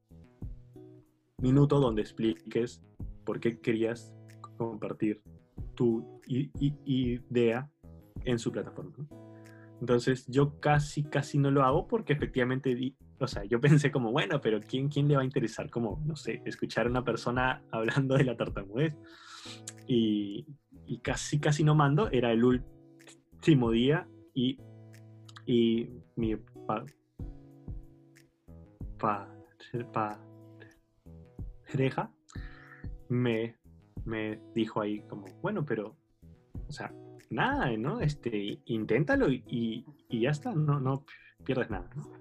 minuto 1.39 1.81
donde 1.81 2.03
expliques 2.03 2.83
por 3.25 3.41
qué 3.41 3.61
querías 3.61 4.15
compartir 4.57 5.23
tu 5.75 6.21
idea 6.27 7.71
en 8.25 8.39
su 8.39 8.51
plataforma. 8.51 9.07
Entonces 9.81 10.27
yo 10.27 10.59
casi, 10.59 11.05
casi 11.05 11.39
no 11.39 11.51
lo 11.51 11.63
hago 11.63 11.87
porque 11.87 12.15
efectivamente, 12.15 12.95
o 13.21 13.27
sea, 13.27 13.45
yo 13.45 13.61
pensé 13.61 13.91
como, 13.91 14.11
bueno, 14.11 14.41
pero 14.41 14.61
¿quién, 14.61 14.89
¿quién 14.89 15.09
le 15.09 15.17
va 15.17 15.23
a 15.23 15.27
interesar 15.27 15.71
como, 15.71 16.03
no 16.05 16.17
sé, 16.17 16.43
escuchar 16.45 16.87
a 16.87 16.91
una 16.91 17.05
persona 17.05 17.63
hablando 17.71 18.17
de 18.17 18.25
la 18.25 18.37
tartamudez? 18.37 18.95
Y, 19.87 20.47
y 20.87 20.99
casi, 20.99 21.39
casi 21.39 21.65
no 21.65 21.75
mando, 21.75 22.11
era 22.11 22.33
el 22.33 22.45
último 22.45 23.71
día 23.71 24.09
y, 24.35 24.59
y 25.47 25.89
mi 26.17 26.37
pa, 26.67 26.85
pa, 28.99 29.29
pa, 29.93 30.21
me, 33.09 33.57
me 34.05 34.41
dijo 34.55 34.81
ahí 34.81 35.01
como, 35.03 35.27
bueno, 35.43 35.65
pero, 35.65 35.97
o 36.69 36.73
sea, 36.73 36.93
nada, 37.31 37.77
¿no? 37.77 38.01
Este, 38.01 38.61
inténtalo 38.67 39.31
y, 39.31 39.85
y, 40.09 40.21
ya 40.21 40.31
está, 40.31 40.55
no, 40.55 40.81
no 40.81 41.05
pierdes 41.45 41.71
nada, 41.71 41.91
¿no? 41.95 42.13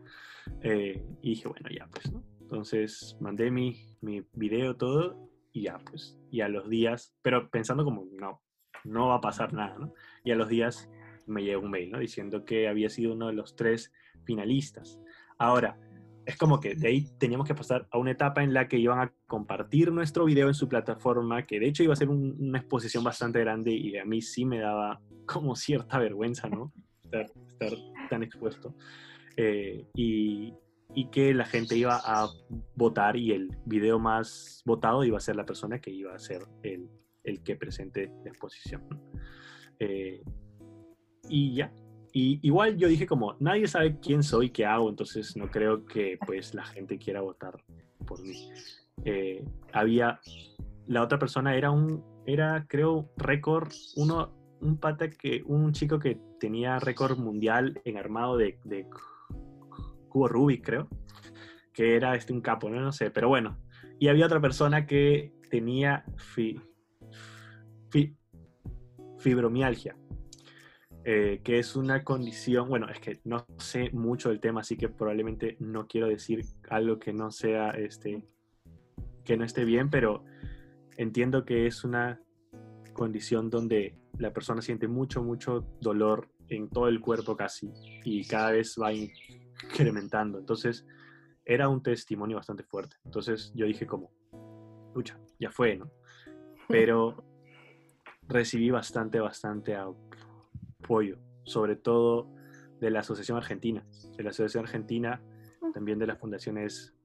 Eh, 0.62 1.04
y 1.22 1.30
dije, 1.30 1.48
bueno, 1.48 1.70
ya, 1.70 1.88
pues, 1.88 2.12
¿no? 2.12 2.24
Entonces 2.42 3.18
mandé 3.20 3.50
mi, 3.50 3.98
mi 4.02 4.24
video, 4.34 4.76
todo, 4.76 5.30
y 5.52 5.64
ya, 5.64 5.78
pues, 5.80 6.20
y 6.30 6.42
a 6.42 6.50
los 6.50 6.70
días, 6.70 7.16
pero 7.22 7.50
pensando 7.50 7.84
como, 7.84 8.06
no, 8.20 8.42
no 8.86 9.08
va 9.10 9.16
a 9.16 9.22
pasar 9.22 9.54
nada, 9.54 9.78
¿no? 9.78 9.94
Y 10.24 10.32
a 10.32 10.36
los 10.36 10.48
días 10.48 10.90
me 11.28 11.44
llegó 11.44 11.62
un 11.64 11.72
mail, 11.72 11.92
¿no? 11.92 12.00
Diciendo 12.00 12.46
que 12.46 12.68
había 12.68 12.90
sido 12.90 13.14
uno 13.14 13.28
de 13.28 13.34
los 13.34 13.56
tres 13.56 13.92
finalistas. 14.24 15.00
Ahora, 15.38 15.78
es 16.26 16.38
como 16.38 16.60
que 16.60 16.76
de 16.76 16.88
ahí 16.88 17.08
teníamos 17.20 17.48
que 17.48 17.56
pasar 17.56 17.88
a 17.92 17.98
una 17.98 18.12
etapa 18.12 18.44
en 18.44 18.54
la 18.54 18.68
que 18.68 18.78
iban 18.78 19.00
a 19.00 19.14
compartir 19.28 19.92
nuestro 19.92 20.26
video 20.26 20.48
en 20.48 20.54
su 20.54 20.68
plataforma, 20.68 21.46
que 21.46 21.60
de 21.60 21.68
hecho 21.68 21.84
iba 21.84 21.94
a 21.94 21.98
ser 21.98 22.10
una 22.10 22.60
exposición 22.60 23.04
bastante 23.04 23.40
grande 23.40 23.72
y 23.72 23.96
a 23.98 24.06
mí 24.06 24.22
sí 24.22 24.46
me 24.46 24.60
daba 24.60 25.02
como 25.26 25.56
cierta 25.56 26.00
vergüenza, 26.00 26.50
¿no? 26.50 26.74
Estar, 27.04 27.72
tan 28.10 28.24
expuesto. 28.24 28.76
Eh, 29.38 29.86
y, 29.94 30.54
y, 30.94 31.10
que 31.10 31.34
la 31.34 31.46
gente 31.46 31.76
iba 31.78 32.00
a 32.04 32.28
votar 32.76 33.18
y 33.18 33.32
el 33.32 33.50
video 33.66 34.00
más 34.00 34.64
votado 34.66 35.04
iba 35.04 35.18
a 35.18 35.22
ser 35.22 35.36
la 35.36 35.46
persona 35.46 35.80
que 35.80 35.92
iba 35.92 36.14
a 36.14 36.20
ser 36.20 36.44
el, 36.64 36.90
el 37.26 37.42
que 37.44 37.56
presente 37.56 38.12
la 38.24 38.30
exposición. 38.30 38.84
Eh, 39.80 40.24
y 41.28 41.56
ya, 41.56 41.72
y 42.18 42.40
igual 42.44 42.78
yo 42.78 42.88
dije 42.88 43.06
como, 43.06 43.36
nadie 43.42 43.68
sabe 43.68 44.00
quién 44.00 44.24
soy, 44.24 44.50
qué 44.50 44.66
hago, 44.66 44.90
entonces 44.90 45.36
no 45.36 45.52
creo 45.52 45.86
que 45.86 46.18
pues 46.26 46.54
la 46.54 46.64
gente 46.64 46.98
quiera 46.98 47.20
votar 47.20 47.62
por 48.08 48.22
mí. 48.24 48.50
Eh, 49.04 49.44
había, 49.74 50.22
la 50.88 51.04
otra 51.04 51.20
persona 51.20 51.58
era 51.58 51.72
un, 51.72 52.02
era 52.26 52.66
creo 52.70 53.12
récord, 53.18 53.70
uno, 53.98 54.34
un 54.62 54.78
pata 54.78 55.10
que, 55.10 55.44
un 55.46 55.74
chico 55.74 56.00
que 56.00 56.18
tenía 56.40 56.80
récord 56.80 57.18
mundial 57.18 57.82
en 57.84 57.98
armado 57.98 58.38
de, 58.38 58.60
de 58.64 58.88
cubo 60.08 60.30
Rubik, 60.30 60.64
creo, 60.64 60.88
que 61.74 61.98
era 61.98 62.16
este 62.16 62.32
un 62.32 62.40
capo, 62.40 62.70
no, 62.70 62.80
no 62.80 62.94
sé, 62.94 63.12
pero 63.12 63.28
bueno. 63.28 63.60
Y 64.00 64.08
había 64.08 64.26
otra 64.26 64.40
persona 64.40 64.86
que 64.86 65.34
tenía 65.50 66.06
fi, 66.16 66.62
fibromialgia 69.26 69.96
eh, 71.08 71.42
que 71.44 71.60
es 71.60 71.76
una 71.76 72.04
condición, 72.04 72.68
bueno, 72.68 72.90
es 72.90 73.00
que 73.00 73.20
no 73.26 73.46
sé 73.58 73.92
mucho 73.92 74.30
del 74.30 74.40
tema, 74.40 74.62
así 74.62 74.76
que 74.76 74.90
probablemente 74.90 75.56
no 75.60 75.88
quiero 75.88 76.08
decir 76.08 76.44
algo 76.68 76.98
que 76.98 77.14
no 77.14 77.30
sea, 77.30 77.70
este, 77.70 78.24
que 79.24 79.38
no 79.38 79.46
esté 79.46 79.66
bien, 79.66 79.92
pero 79.92 80.24
entiendo 80.98 81.46
que 81.46 81.68
es 81.68 81.84
una 81.84 82.20
condición 82.94 83.52
donde 83.52 83.96
la 84.18 84.34
persona 84.34 84.64
siente 84.64 84.88
mucho, 84.88 85.22
mucho 85.22 85.64
dolor 85.80 86.28
en 86.50 86.70
todo 86.70 86.88
el 86.88 87.00
cuerpo 87.00 87.36
casi 87.38 87.72
y 88.04 88.26
cada 88.26 88.52
vez 88.52 88.76
va 88.82 88.92
incrementando. 88.92 90.40
Entonces, 90.40 90.88
era 91.46 91.70
un 91.70 91.84
testimonio 91.84 92.38
bastante 92.38 92.64
fuerte. 92.64 92.96
Entonces, 93.06 93.52
yo 93.54 93.68
dije 93.68 93.86
como, 93.86 94.12
lucha, 94.96 95.20
ya 95.40 95.52
fue, 95.52 95.78
¿no? 95.78 95.92
Pero 96.68 97.35
recibí 98.28 98.70
bastante, 98.70 99.20
bastante 99.20 99.76
apoyo, 99.76 101.18
sobre 101.44 101.76
todo 101.76 102.32
de 102.80 102.90
la 102.90 103.00
Asociación 103.00 103.38
Argentina, 103.38 103.86
de 104.18 104.24
la 104.24 104.30
Asociación 104.32 104.66
Argentina, 104.66 105.22
también 105.74 106.00
de 106.00 106.08
las 106.08 106.20
fundaciones 106.20 106.96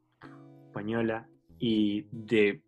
española 0.66 1.28
y 1.58 2.06
de, 2.12 2.62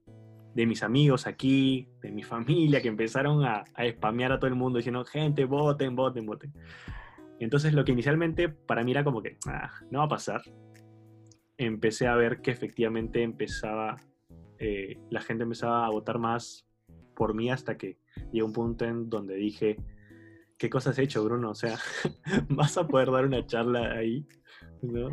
de, 0.54 0.66
mis 0.66 0.82
amigos 0.82 1.26
aquí, 1.26 1.88
de 2.00 2.10
mi 2.10 2.22
familia, 2.22 2.82
que 2.82 2.88
empezaron 2.88 3.44
a, 3.44 3.64
a 3.74 3.88
spamear 3.88 4.32
a 4.32 4.38
todo 4.38 4.48
el 4.48 4.56
mundo 4.56 4.78
diciendo, 4.78 5.04
gente, 5.04 5.44
voten, 5.44 5.94
voten, 5.94 6.26
voten. 6.26 6.52
entonces 7.38 7.72
lo 7.72 7.84
que 7.84 7.92
inicialmente 7.92 8.48
para 8.48 8.84
mí 8.84 8.90
era 8.90 9.04
como 9.04 9.22
que, 9.22 9.38
ah, 9.46 9.70
no 9.90 10.00
va 10.00 10.04
a 10.06 10.08
pasar, 10.08 10.42
empecé 11.56 12.06
a 12.06 12.16
ver 12.16 12.40
que 12.40 12.50
efectivamente 12.50 13.22
empezaba, 13.22 13.96
eh, 14.58 14.98
la 15.10 15.20
gente 15.20 15.44
empezaba 15.44 15.86
a 15.86 15.90
votar 15.90 16.18
más 16.18 16.66
por 17.14 17.34
mí 17.34 17.50
hasta 17.50 17.76
que 17.76 17.98
llegó 18.32 18.46
un 18.46 18.52
punto 18.52 18.84
en 18.84 19.08
donde 19.08 19.34
dije, 19.34 19.76
¿qué 20.58 20.70
cosas 20.70 20.92
has 20.92 20.98
hecho, 21.00 21.24
Bruno? 21.24 21.50
O 21.50 21.54
sea, 21.54 21.78
vas 22.48 22.76
a 22.78 22.86
poder 22.86 23.10
dar 23.10 23.26
una 23.26 23.44
charla 23.46 23.92
ahí, 23.92 24.26
¿no? 24.82 25.10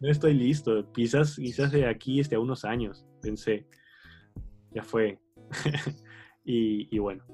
No 0.00 0.08
estoy 0.08 0.34
listo, 0.34 0.92
quizás, 0.92 1.36
quizás 1.36 1.72
de 1.72 1.86
aquí 1.86 2.20
este, 2.20 2.36
a 2.36 2.40
unos 2.40 2.64
años, 2.64 3.04
pensé, 3.20 3.66
ya 4.70 4.82
fue. 4.82 5.18
y, 6.44 6.98
bueno, 6.98 7.24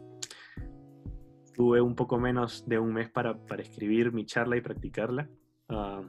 tuve 1.54 1.80
un 1.80 1.94
poco 1.94 2.18
menos 2.18 2.66
de 2.66 2.78
un 2.78 2.92
mes 2.92 3.10
para, 3.10 3.38
para 3.46 3.62
escribir 3.62 4.12
mi 4.12 4.24
charla 4.24 4.56
y 4.56 4.60
practicarla. 4.60 5.28
Ah, 5.68 6.02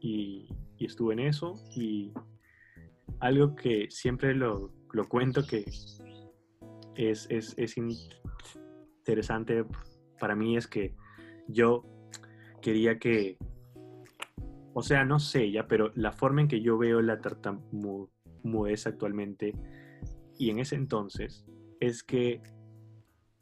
y, 0.00 0.48
y, 0.76 0.84
estuve 0.84 1.14
en 1.14 1.20
eso. 1.20 1.54
Y 1.74 2.12
algo 3.20 3.54
que 3.54 3.90
siempre 3.90 4.34
lo, 4.34 4.72
lo 4.92 5.08
cuento 5.08 5.46
que 5.46 5.64
es, 6.94 7.26
es, 7.30 7.54
es, 7.56 7.76
interesante 7.76 9.64
para 10.18 10.34
mí 10.34 10.56
es 10.56 10.66
que 10.66 10.94
yo 11.48 11.84
quería 12.60 12.98
que, 12.98 13.38
o 14.74 14.82
sea, 14.82 15.04
no 15.04 15.18
sé 15.18 15.50
ya, 15.50 15.66
pero 15.66 15.90
la 15.94 16.12
forma 16.12 16.42
en 16.42 16.48
que 16.48 16.60
yo 16.60 16.78
veo 16.78 17.00
la 17.00 17.20
tartamudez 17.20 18.86
actualmente 18.86 19.54
y 20.38 20.50
en 20.50 20.58
ese 20.58 20.76
entonces 20.76 21.44
es 21.80 22.02
que 22.02 22.42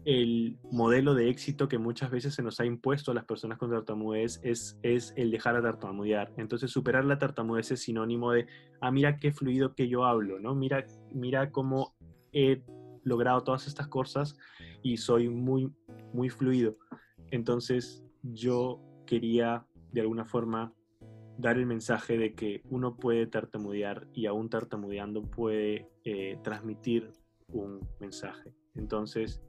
el 0.05 0.59
modelo 0.71 1.15
de 1.15 1.29
éxito 1.29 1.69
que 1.69 1.79
muchas 1.79 2.11
veces 2.11 2.35
se 2.35 2.43
nos 2.43 2.61
ha 2.61 2.65
impuesto 2.65 3.11
a 3.11 3.15
las 3.15 3.25
personas 3.25 3.59
con 3.59 3.71
tartamudez 3.71 4.41
es, 4.43 4.79
es 4.83 5.13
el 5.17 5.31
dejar 5.31 5.57
a 5.57 5.63
tartamudear. 5.63 6.33
Entonces, 6.37 6.71
superar 6.71 7.05
la 7.05 7.19
tartamudez 7.19 7.73
es 7.73 7.83
sinónimo 7.83 8.33
de, 8.33 8.47
ah, 8.81 8.91
mira 8.91 9.19
qué 9.19 9.33
fluido 9.33 9.75
que 9.75 9.89
yo 9.89 10.05
hablo, 10.05 10.39
¿no? 10.39 10.55
Mira, 10.55 10.87
mira 11.13 11.51
cómo 11.51 11.95
he 12.33 12.63
logrado 13.05 13.43
todas 13.43 13.67
estas 13.67 13.89
cosas 13.89 14.37
y 14.83 14.97
soy 14.97 15.29
muy, 15.29 15.73
muy 16.13 16.31
fluido. 16.31 16.77
Entonces, 17.31 18.05
yo 18.23 18.81
quería, 19.07 19.67
de 19.93 20.01
alguna 20.01 20.25
forma, 20.25 20.73
dar 21.39 21.57
el 21.57 21.67
mensaje 21.67 22.19
de 22.19 22.35
que 22.35 22.63
uno 22.69 22.97
puede 22.97 23.27
tartamudear 23.27 24.09
y 24.13 24.27
aún 24.27 24.51
tartamudeando 24.51 25.23
puede 25.23 25.89
eh, 26.05 26.39
transmitir 26.43 27.13
un 27.53 27.89
mensaje. 28.01 28.53
Entonces, 28.75 29.41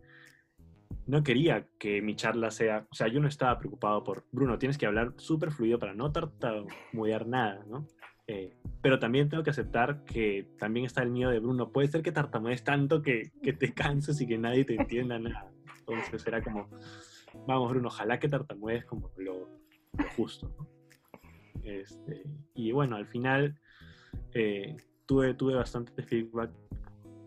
no 1.07 1.23
quería 1.23 1.67
que 1.79 2.01
mi 2.01 2.15
charla 2.15 2.51
sea, 2.51 2.85
o 2.91 2.95
sea, 2.95 3.07
yo 3.07 3.19
no 3.19 3.27
estaba 3.27 3.57
preocupado 3.57 4.03
por, 4.03 4.25
Bruno, 4.31 4.59
tienes 4.59 4.77
que 4.77 4.85
hablar 4.85 5.13
súper 5.17 5.51
fluido 5.51 5.79
para 5.79 5.95
no 5.95 6.11
tartamudear 6.11 7.27
nada, 7.27 7.65
¿no? 7.67 7.87
Eh, 8.31 8.53
pero 8.79 8.99
también 8.99 9.27
tengo 9.27 9.41
que 9.41 9.49
aceptar 9.49 10.03
que 10.03 10.47
también 10.59 10.85
está 10.85 11.01
el 11.01 11.09
miedo 11.09 11.31
de 11.31 11.39
Bruno. 11.39 11.71
Puede 11.71 11.87
ser 11.87 12.03
que 12.03 12.11
tartamudees 12.11 12.63
tanto 12.63 13.01
que, 13.01 13.31
que 13.41 13.53
te 13.53 13.73
canses 13.73 14.21
y 14.21 14.27
que 14.27 14.37
nadie 14.37 14.65
te 14.65 14.75
entienda 14.75 15.17
nada. 15.17 15.51
Entonces 15.79 16.27
era 16.27 16.43
como, 16.43 16.69
vamos 17.47 17.71
Bruno, 17.71 17.87
ojalá 17.87 18.19
que 18.19 18.29
tartamudees 18.29 18.85
como 18.85 19.09
lo, 19.17 19.49
justo. 20.15 20.55
Este, 21.63 22.21
y 22.53 22.71
bueno, 22.71 22.97
al 22.97 23.07
final 23.07 23.59
eh, 24.35 24.77
tuve, 25.07 25.33
tuve 25.33 25.55
bastante 25.55 26.03
feedback 26.03 26.51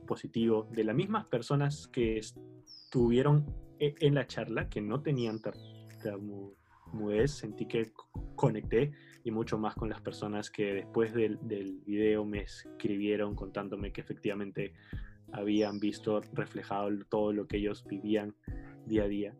positivo 0.07 0.69
de 0.71 0.85
las 0.85 0.95
mismas 0.95 1.25
personas 1.27 1.89
que 1.89 2.19
estuvieron 2.19 3.45
e, 3.81 3.97
en 3.99 4.15
la 4.15 4.29
charla, 4.29 4.69
que 4.69 4.81
no 4.81 5.03
tenían 5.03 5.43
tartamudez, 5.43 7.33
sentí 7.33 7.67
que 7.67 7.93
conecté 8.37 8.93
y 9.25 9.31
mucho 9.31 9.59
más 9.59 9.75
con 9.75 9.89
las 9.89 10.01
personas 10.01 10.51
que 10.51 10.75
después 10.75 11.15
del, 11.15 11.39
del 11.43 11.81
video 11.85 12.25
me 12.25 12.43
escribieron 12.43 13.35
contándome 13.35 13.93
que 13.93 14.01
efectivamente 14.01 14.75
habían 15.33 15.79
visto 15.79 16.21
reflejado 16.33 16.91
todo 17.09 17.33
lo 17.33 17.47
que 17.47 17.59
ellos 17.59 17.85
vivían 17.87 18.35
día 18.87 19.05
a 19.05 19.09
día 19.09 19.35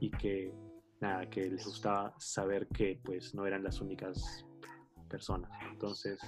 y 0.00 0.10
que 0.10 0.52
nada, 1.00 1.28
que 1.28 1.50
les 1.50 1.64
gustaba 1.64 2.14
saber 2.18 2.68
que 2.68 3.00
pues 3.04 3.34
no 3.34 3.46
eran 3.46 3.62
las 3.62 3.80
únicas 3.80 4.46
personas. 5.08 5.50
Entonces, 5.70 6.18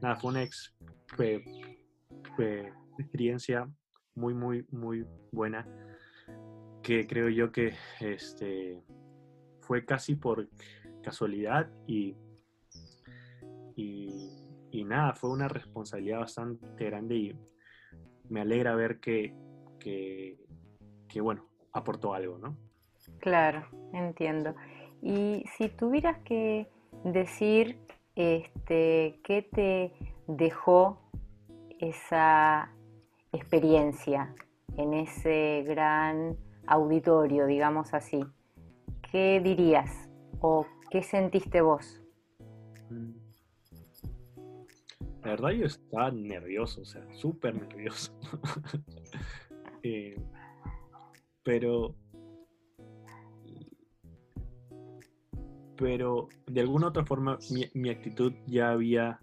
nada, 0.00 0.16
fue 0.16 0.30
una 0.30 0.42
experiencia 2.98 3.68
muy, 4.14 4.34
muy, 4.34 4.64
muy 4.70 5.06
buena 5.32 5.66
que 6.82 7.06
creo 7.06 7.28
yo 7.28 7.52
que 7.52 7.74
este, 8.00 8.82
fue 9.60 9.84
casi 9.84 10.16
por 10.16 10.48
casualidad 11.02 11.70
y, 11.86 12.16
y, 13.76 14.84
nada, 14.84 15.14
fue 15.14 15.30
una 15.30 15.48
responsabilidad 15.48 16.20
bastante 16.20 16.84
grande 16.84 17.14
y 17.14 17.36
me 18.28 18.40
alegra 18.40 18.74
ver 18.74 19.00
que, 19.00 19.34
que, 19.78 20.38
que 21.08 21.20
bueno, 21.20 21.46
aportó 21.72 22.14
algo, 22.14 22.38
¿no? 22.38 22.56
Claro, 23.18 23.64
entiendo. 23.92 24.54
Y 25.00 25.44
si 25.56 25.68
tuvieras 25.68 26.18
que 26.24 26.68
decir 27.04 27.78
este, 28.14 29.20
qué 29.24 29.42
te 29.42 29.92
dejó 30.26 31.00
esa 31.78 32.70
experiencia 33.32 34.34
en 34.76 34.94
ese 34.94 35.64
gran 35.66 36.36
auditorio, 36.66 37.46
digamos 37.46 37.94
así, 37.94 38.24
¿qué 39.10 39.40
dirías 39.42 40.08
o 40.40 40.66
qué 40.90 41.02
sentiste 41.02 41.60
vos? 41.60 42.00
Mm. 42.90 43.21
La 45.22 45.30
verdad 45.30 45.50
yo 45.50 45.66
estaba 45.66 46.10
nervioso, 46.10 46.82
o 46.82 46.84
sea, 46.84 47.06
súper 47.14 47.54
nervioso. 47.54 48.12
Eh, 49.84 50.14
pero 51.42 51.96
pero 55.76 56.28
de 56.46 56.60
alguna 56.60 56.86
otra 56.86 57.04
forma 57.04 57.36
mi, 57.74 57.90
actitud 57.90 58.32
ya 58.46 58.70
había 58.70 59.18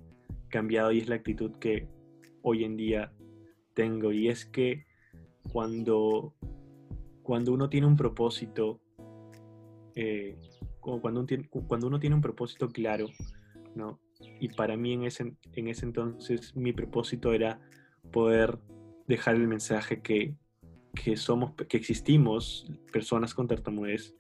cambiado 0.50 0.92
y 0.92 0.98
es 0.98 1.08
la 1.08 1.16
actitud 1.16 1.54
que 1.54 1.88
hoy 2.42 2.66
en 2.66 2.76
día 2.76 3.14
tengo 3.74 4.12
y 4.12 4.28
es 4.28 4.46
que 4.46 4.86
cuando, 5.54 6.34
cuando 7.24 7.54
uno 7.54 7.70
tiene 7.70 7.88
un 7.88 7.96
propósito, 7.96 8.82
eh, 9.96 10.38
cuando, 10.82 11.26
cuando 11.66 11.88
uno 11.88 12.00
tiene 12.00 12.16
un 12.18 12.22
propósito 12.22 12.68
claro, 12.68 13.08
¿no? 13.76 14.02
Y 14.40 14.50
para 14.50 14.78
mí 14.78 14.94
en 14.94 15.04
ese, 15.04 15.34
en 15.54 15.68
ese 15.68 15.86
entonces 15.86 16.56
mi 16.56 16.74
propósito 16.74 17.34
era 17.34 17.60
poder 18.12 18.58
dejar 19.08 19.36
el 19.36 19.48
mensaje 19.48 20.02
que, 20.02 20.36
que 20.94 21.18
somos, 21.18 21.54
que 21.68 21.78
existimos 21.78 22.72
personas 22.92 23.34
con 23.34 23.48
tartamudez 23.48 24.16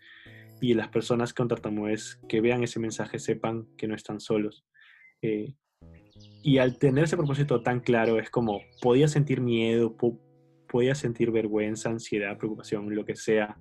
y 0.62 0.74
las 0.74 0.90
personas 0.90 1.34
con 1.34 1.48
tartamudez 1.48 2.20
que 2.28 2.42
vean 2.42 2.64
ese 2.64 2.80
mensaje 2.80 3.20
sepan 3.20 3.68
que 3.78 3.88
no 3.88 3.96
están 3.96 4.20
solos. 4.20 4.66
Eh, 5.22 5.54
y 6.44 6.58
al 6.58 6.78
tener 6.78 7.06
ese 7.06 7.18
propósito 7.18 7.62
tan 7.62 7.80
claro, 7.80 8.20
es 8.20 8.30
como 8.30 8.62
podía 8.82 9.08
sentir 9.08 9.42
miedo, 9.42 9.96
podía 10.68 10.96
sentir 10.96 11.32
vergüenza, 11.32 11.90
ansiedad, 11.90 12.38
preocupación, 12.38 12.94
lo 12.94 13.06
que 13.06 13.16
sea, 13.16 13.58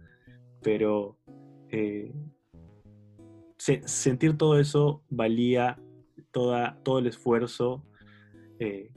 pero 0.62 1.18
eh, 1.70 2.12
sentir 3.58 4.36
todo 4.36 4.58
eso 4.58 5.02
valía 5.08 5.78
toda, 6.30 6.78
todo 6.82 6.98
el 6.98 7.06
esfuerzo 7.06 7.84
eh, 8.58 8.90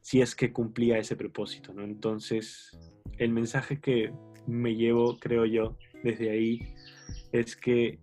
si 0.00 0.20
es 0.20 0.36
que 0.36 0.52
cumplía 0.52 0.98
ese 0.98 1.16
propósito, 1.16 1.74
¿no? 1.74 1.82
Entonces, 1.82 2.78
el 3.18 3.32
mensaje 3.32 3.80
que 3.80 4.12
me 4.46 4.76
llevo, 4.76 5.18
creo 5.18 5.44
yo, 5.46 5.76
desde 6.04 6.30
ahí 6.30 6.74
es 7.32 7.56
que 7.56 7.98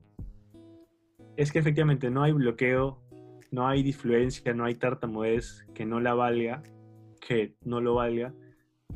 es 1.37 1.51
que 1.51 1.59
efectivamente 1.59 2.09
no 2.09 2.21
hay 2.21 2.33
bloqueo, 2.33 3.01
no 3.51 3.67
hay 3.67 3.83
disfluencia, 3.83 4.53
no 4.53 4.65
hay 4.65 4.75
tartamudez 4.75 5.65
que 5.73 5.85
no 5.85 5.99
la 5.99 6.13
valga, 6.13 6.61
que 7.25 7.55
no 7.63 7.81
lo 7.81 7.95
valga, 7.95 8.33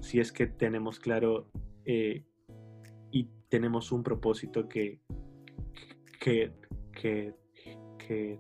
si 0.02 0.20
es 0.20 0.32
que 0.32 0.46
tenemos 0.46 1.00
claro 1.00 1.50
eh, 1.86 2.26
y 3.12 3.30
tenemos 3.50 3.92
un 3.92 4.04
propósito 4.04 4.68
que, 4.68 5.00
que, 6.20 6.52
que, 6.92 7.34
que 7.98 8.40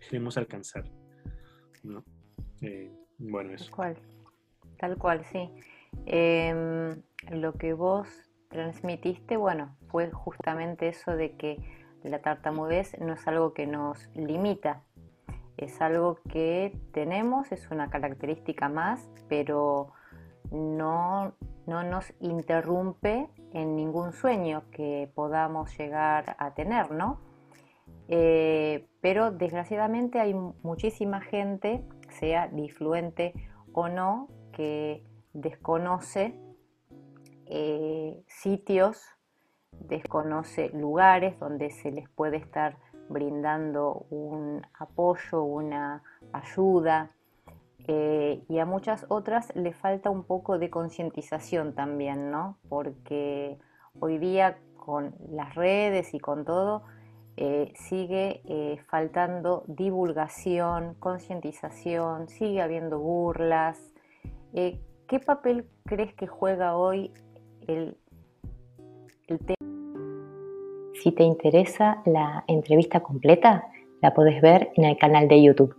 queremos 0.00 0.36
alcanzar. 0.36 0.84
¿no? 1.82 2.04
Eh, 2.60 2.92
bueno, 3.18 3.52
eso. 3.52 3.66
Tal 3.66 3.74
cual, 3.74 3.96
tal 4.78 4.98
cual, 4.98 5.24
sí. 5.24 5.50
Em, 6.06 7.02
lo 7.30 7.54
que 7.54 7.72
vos 7.72 8.08
transmitiste, 8.48 9.36
bueno, 9.36 9.76
fue 9.88 10.10
justamente 10.10 10.88
eso 10.88 11.12
de 11.12 11.36
que 11.36 11.58
la 12.02 12.20
tartamudez 12.20 12.98
no 13.00 13.14
es 13.14 13.26
algo 13.26 13.52
que 13.52 13.66
nos 13.66 14.08
limita, 14.14 14.82
es 15.56 15.80
algo 15.80 16.20
que 16.30 16.78
tenemos, 16.92 17.50
es 17.52 17.70
una 17.70 17.90
característica 17.90 18.68
más, 18.68 19.10
pero 19.28 19.92
no, 20.50 21.34
no 21.66 21.82
nos 21.82 22.12
interrumpe 22.20 23.28
en 23.52 23.76
ningún 23.76 24.12
sueño 24.12 24.64
que 24.70 25.10
podamos 25.14 25.76
llegar 25.76 26.36
a 26.38 26.54
tener, 26.54 26.90
¿no? 26.90 27.20
Eh, 28.08 28.88
pero 29.00 29.30
desgraciadamente 29.30 30.18
hay 30.18 30.34
muchísima 30.34 31.20
gente, 31.20 31.84
sea 32.08 32.48
disfluente 32.48 33.34
o 33.72 33.88
no, 33.88 34.28
que 34.52 35.04
desconoce 35.34 36.34
eh, 37.46 38.22
sitios, 38.26 39.02
desconoce 39.72 40.70
lugares 40.70 41.38
donde 41.38 41.70
se 41.70 41.92
les 41.92 42.08
puede 42.08 42.38
estar 42.38 42.76
brindando 43.08 44.06
un 44.10 44.66
apoyo, 44.78 45.42
una 45.42 46.02
ayuda, 46.32 47.12
eh, 47.86 48.44
y 48.48 48.58
a 48.58 48.66
muchas 48.66 49.06
otras 49.08 49.54
le 49.56 49.72
falta 49.72 50.10
un 50.10 50.24
poco 50.24 50.58
de 50.58 50.68
concientización 50.68 51.74
también, 51.74 52.30
¿no? 52.30 52.58
Porque 52.68 53.58
hoy 53.98 54.18
día 54.18 54.58
con 54.76 55.14
las 55.30 55.54
redes 55.54 56.12
y 56.12 56.20
con 56.20 56.44
todo, 56.44 56.82
eh, 57.40 57.72
sigue 57.76 58.42
eh, 58.46 58.80
faltando 58.88 59.62
divulgación, 59.68 60.94
concientización, 60.94 62.28
sigue 62.28 62.60
habiendo 62.60 62.98
burlas. 62.98 63.92
Eh, 64.54 64.80
¿Qué 65.06 65.20
papel 65.20 65.64
crees 65.84 66.12
que 66.14 66.26
juega 66.26 66.76
hoy 66.76 67.12
el, 67.68 67.96
el 69.28 69.38
tema? 69.38 69.54
Si 70.94 71.12
te 71.12 71.22
interesa 71.22 72.02
la 72.06 72.42
entrevista 72.48 73.04
completa, 73.04 73.70
la 74.02 74.14
puedes 74.14 74.42
ver 74.42 74.72
en 74.74 74.86
el 74.86 74.98
canal 74.98 75.28
de 75.28 75.40
YouTube. 75.40 75.76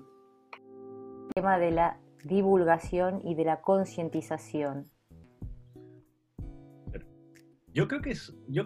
El 1.27 1.33
tema 1.35 1.59
de 1.59 1.71
la 1.71 1.97
divulgación 2.23 3.19
y 3.25 3.35
de 3.35 3.43
la 3.43 3.59
concientización. 3.59 4.89
Yo 7.73 7.89
creo 7.89 8.01
que 8.01 8.11
es, 8.11 8.33
yo, 8.47 8.63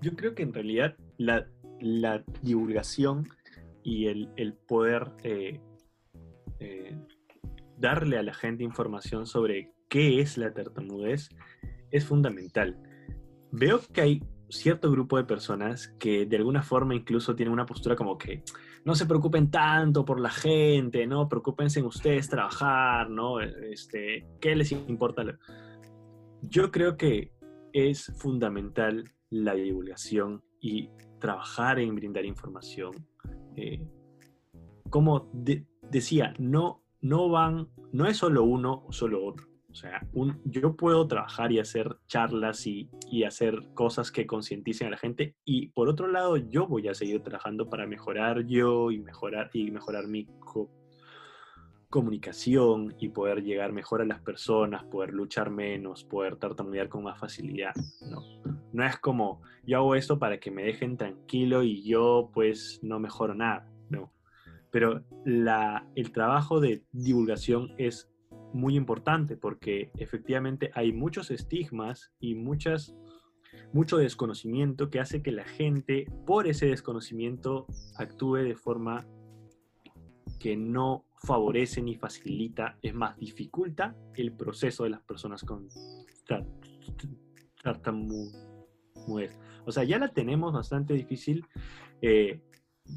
yo 0.00 0.16
creo 0.16 0.34
que 0.34 0.44
en 0.44 0.54
realidad 0.54 0.94
la, 1.18 1.46
la 1.82 2.24
divulgación 2.42 3.28
y 3.82 4.06
el, 4.06 4.54
poder 4.66 5.12
eh, 5.24 5.60
eh, 6.60 6.96
darle 7.76 8.18
a 8.18 8.22
la 8.22 8.32
gente 8.32 8.62
información 8.62 9.26
sobre 9.26 9.72
qué 9.88 10.20
es 10.20 10.38
la 10.38 10.54
tartamudez 10.54 11.28
es 11.90 12.06
fundamental. 12.06 12.80
Veo 13.50 13.80
que 13.92 14.00
hay 14.00 14.22
cierto 14.48 14.90
grupo 14.90 15.16
de 15.16 15.24
personas 15.24 15.88
que 15.98 16.26
de 16.26 16.36
alguna 16.36 16.62
forma 16.62 16.94
incluso 16.94 17.34
tienen 17.34 17.52
una 17.52 17.66
postura 17.66 17.96
como 17.96 18.18
que 18.18 18.42
no 18.84 18.94
se 18.94 19.06
preocupen 19.06 19.50
tanto 19.50 20.04
por 20.04 20.20
la 20.20 20.30
gente, 20.30 21.06
¿no? 21.06 21.28
Preocúpense 21.28 21.80
en 21.80 21.86
ustedes 21.86 22.28
trabajar, 22.28 23.08
¿no? 23.10 23.40
Este, 23.40 24.26
¿Qué 24.40 24.54
les 24.54 24.72
importa? 24.72 25.24
Yo 26.42 26.70
creo 26.70 26.96
que 26.96 27.32
es 27.72 28.12
fundamental 28.18 29.04
la 29.30 29.54
divulgación 29.54 30.42
y 30.60 30.90
trabajar 31.22 31.78
en 31.78 31.94
brindar 31.94 32.24
información. 32.26 33.06
Eh, 33.56 33.80
como 34.90 35.30
decía, 35.88 36.34
no, 36.38 36.82
no 37.00 37.30
van, 37.30 37.68
no 37.92 38.06
es 38.06 38.16
solo 38.16 38.42
uno 38.42 38.84
o 38.86 38.92
solo 38.92 39.24
otro. 39.24 39.46
O 39.70 39.74
sea, 39.74 40.06
un, 40.12 40.42
yo 40.44 40.76
puedo 40.76 41.06
trabajar 41.06 41.50
y 41.52 41.60
hacer 41.60 41.96
charlas 42.06 42.66
y, 42.66 42.90
y 43.10 43.22
hacer 43.22 43.54
cosas 43.72 44.10
que 44.10 44.26
concienticen 44.26 44.88
a 44.88 44.90
la 44.90 44.98
gente 44.98 45.34
y 45.46 45.68
por 45.68 45.88
otro 45.88 46.08
lado 46.08 46.36
yo 46.36 46.66
voy 46.66 46.88
a 46.88 46.94
seguir 46.94 47.22
trabajando 47.22 47.70
para 47.70 47.86
mejorar 47.86 48.44
yo 48.44 48.90
y 48.90 48.98
mejorar, 48.98 49.48
y 49.54 49.70
mejorar 49.70 50.08
mi 50.08 50.26
comunicación 51.92 52.96
y 52.98 53.10
poder 53.10 53.42
llegar 53.42 53.70
mejor 53.72 54.00
a 54.00 54.06
las 54.06 54.18
personas, 54.18 54.82
poder 54.84 55.12
luchar 55.12 55.50
menos, 55.50 56.04
poder 56.04 56.36
tartamudear 56.36 56.88
con 56.88 57.02
más 57.02 57.20
facilidad. 57.20 57.74
¿no? 58.10 58.22
No 58.72 58.86
es 58.86 58.96
como 58.96 59.42
yo 59.64 59.76
hago 59.76 59.94
esto 59.94 60.18
para 60.18 60.40
que 60.40 60.50
me 60.50 60.64
dejen 60.64 60.96
tranquilo 60.96 61.62
y 61.62 61.82
yo 61.82 62.30
pues 62.32 62.80
no 62.82 62.98
mejoro 62.98 63.34
nada, 63.34 63.70
no. 63.90 64.10
Pero 64.70 65.04
la, 65.26 65.86
el 65.94 66.12
trabajo 66.12 66.60
de 66.60 66.82
divulgación 66.92 67.74
es 67.76 68.10
muy 68.54 68.74
importante 68.74 69.36
porque 69.36 69.90
efectivamente 69.98 70.70
hay 70.74 70.94
muchos 70.94 71.30
estigmas 71.30 72.10
y 72.18 72.34
muchas, 72.34 72.96
mucho 73.74 73.98
desconocimiento 73.98 74.88
que 74.88 74.98
hace 74.98 75.22
que 75.22 75.30
la 75.30 75.44
gente 75.44 76.06
por 76.26 76.46
ese 76.46 76.68
desconocimiento 76.68 77.66
actúe 77.98 78.36
de 78.36 78.56
forma 78.56 79.06
que 80.38 80.56
no 80.56 81.04
favorece 81.24 81.82
ni 81.82 81.94
facilita, 81.96 82.78
es 82.82 82.94
más, 82.94 83.16
dificulta 83.16 83.96
el 84.14 84.32
proceso 84.32 84.84
de 84.84 84.90
las 84.90 85.02
personas 85.02 85.42
con 85.44 85.68
tartamudez 87.62 88.42
o 89.64 89.72
sea, 89.72 89.84
ya 89.84 89.98
la 89.98 90.08
tenemos 90.08 90.52
bastante 90.52 90.94
difícil 90.94 91.46
eh, 92.00 92.40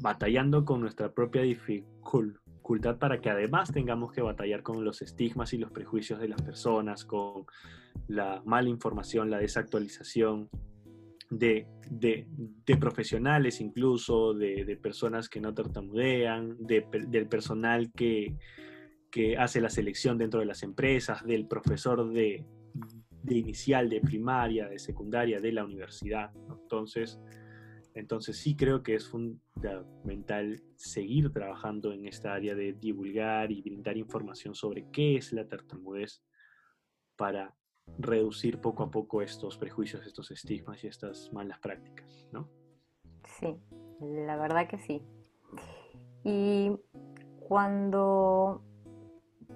batallando 0.00 0.64
con 0.64 0.80
nuestra 0.80 1.12
propia 1.12 1.42
dificultad 1.42 2.98
para 2.98 3.20
que 3.20 3.30
además 3.30 3.72
tengamos 3.72 4.12
que 4.12 4.22
batallar 4.22 4.62
con 4.62 4.84
los 4.84 5.02
estigmas 5.02 5.52
y 5.52 5.58
los 5.58 5.70
prejuicios 5.70 6.18
de 6.20 6.28
las 6.28 6.42
personas, 6.42 7.04
con 7.04 7.46
la 8.08 8.42
mala 8.44 8.68
información, 8.68 9.30
la 9.30 9.38
desactualización 9.38 10.50
de, 11.30 11.66
profesionales 12.78 13.60
incluso, 13.60 14.34
de, 14.34 14.78
personas 14.82 15.28
que 15.28 15.40
no 15.40 15.54
tartamudean, 15.54 16.56
del 16.58 17.28
personal 17.28 17.90
que, 17.92 18.36
que 19.10 19.36
hace 19.36 19.60
la 19.60 19.70
selección 19.70 20.18
dentro 20.18 20.40
de 20.40 20.46
las 20.46 20.62
empresas, 20.62 21.24
del 21.24 21.46
profesor 21.46 22.12
de, 22.12 22.44
de 23.22 23.34
inicial, 23.36 23.88
de 23.88 24.00
primaria, 24.00 24.68
de 24.68 24.78
secundaria, 24.78 25.40
de 25.40 25.52
la 25.52 25.64
universidad. 25.64 26.30
Entonces, 26.48 27.18
entonces 27.94 28.36
sí 28.36 28.54
creo 28.54 28.82
que 28.82 28.94
es 28.94 29.08
fundamental 29.08 30.62
seguir 30.76 31.30
trabajando 31.30 31.92
en 31.92 32.06
esta 32.06 32.34
área 32.34 32.54
de 32.54 32.74
divulgar 32.74 33.50
y 33.50 33.62
brindar 33.62 33.96
información 33.96 34.54
sobre 34.54 34.86
qué 34.92 35.16
es 35.16 35.32
la 35.32 35.48
tartamudez 35.48 36.22
para 37.16 37.54
reducir 37.98 38.60
poco 38.60 38.82
a 38.82 38.90
poco 38.90 39.22
estos 39.22 39.56
prejuicios, 39.56 40.06
estos 40.06 40.30
estigmas 40.30 40.82
y 40.84 40.88
estas 40.88 41.32
malas 41.32 41.58
prácticas, 41.58 42.28
¿no? 42.32 42.48
Sí, 43.38 43.56
la 44.00 44.36
verdad 44.36 44.68
que 44.68 44.78
sí. 44.78 45.06
Y 46.24 46.72
cuando 47.40 48.62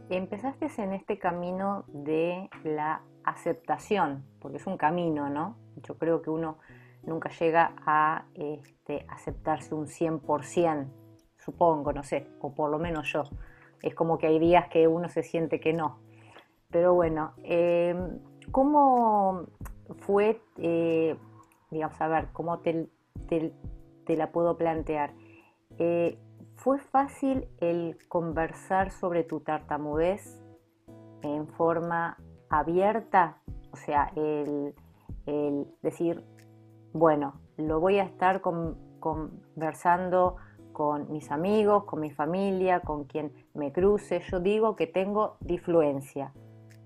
empezaste 0.09 0.69
en 0.79 0.93
este 0.93 1.19
camino 1.19 1.85
de 1.89 2.49
la 2.65 3.03
aceptación, 3.25 4.25
porque 4.41 4.59
es 4.59 4.67
un 4.67 4.77
camino, 4.77 5.29
¿no? 5.29 5.57
Yo 5.83 5.99
creo 5.99 6.23
que 6.23 6.31
uno 6.31 6.59
nunca 7.03 7.31
llega 7.31 7.75
a 7.87 8.27
este, 8.35 9.07
aceptarse 9.09 9.75
un 9.75 9.87
100%, 9.87 10.89
supongo, 11.39 11.93
no 11.93 12.03
sé, 12.03 12.29
o 12.41 12.55
por 12.55 12.71
lo 12.71 12.79
menos 12.79 13.13
yo. 13.13 13.25
Es 13.83 13.95
como 13.95 14.19
que 14.19 14.27
hay 14.27 14.39
días 14.39 14.69
que 14.69 14.87
uno 14.87 15.09
se 15.09 15.23
siente 15.23 15.59
que 15.59 15.73
no. 15.73 15.99
Pero 16.71 16.95
bueno, 16.95 17.33
em, 17.43 18.19
¿cómo 18.53 19.47
fue, 20.01 20.41
eh, 20.59 21.17
digamos, 21.71 22.01
a 22.01 22.09
ver, 22.09 22.29
cómo 22.33 22.59
te, 22.61 22.89
la 24.07 24.33
puedo 24.33 24.57
plantear? 24.57 25.13
Eh, 25.79 26.19
¿Fue 26.57 26.79
fácil 26.79 27.49
el 27.59 27.97
conversar 28.09 28.91
sobre 28.91 29.25
tu 29.25 29.41
tartamudez 29.41 30.43
en 31.23 31.49
forma 31.49 32.19
abierta, 32.51 33.39
o 33.73 33.77
sea, 33.77 34.13
el, 34.17 34.75
decir, 35.83 36.25
bueno, 36.93 37.41
lo 37.57 37.79
voy 37.79 37.99
a 37.99 38.03
estar 38.03 38.41
conversando 38.41 40.37
con 40.73 41.11
mis 41.13 41.31
amigos, 41.31 41.85
con 41.85 42.01
mi 42.01 42.11
familia, 42.11 42.81
con 42.81 43.05
quien 43.05 43.33
me 43.55 43.73
cruce. 43.73 44.21
Yo 44.31 44.41
digo 44.41 44.77
que 44.77 44.87
tengo 44.87 45.37
difluencia. 45.41 46.33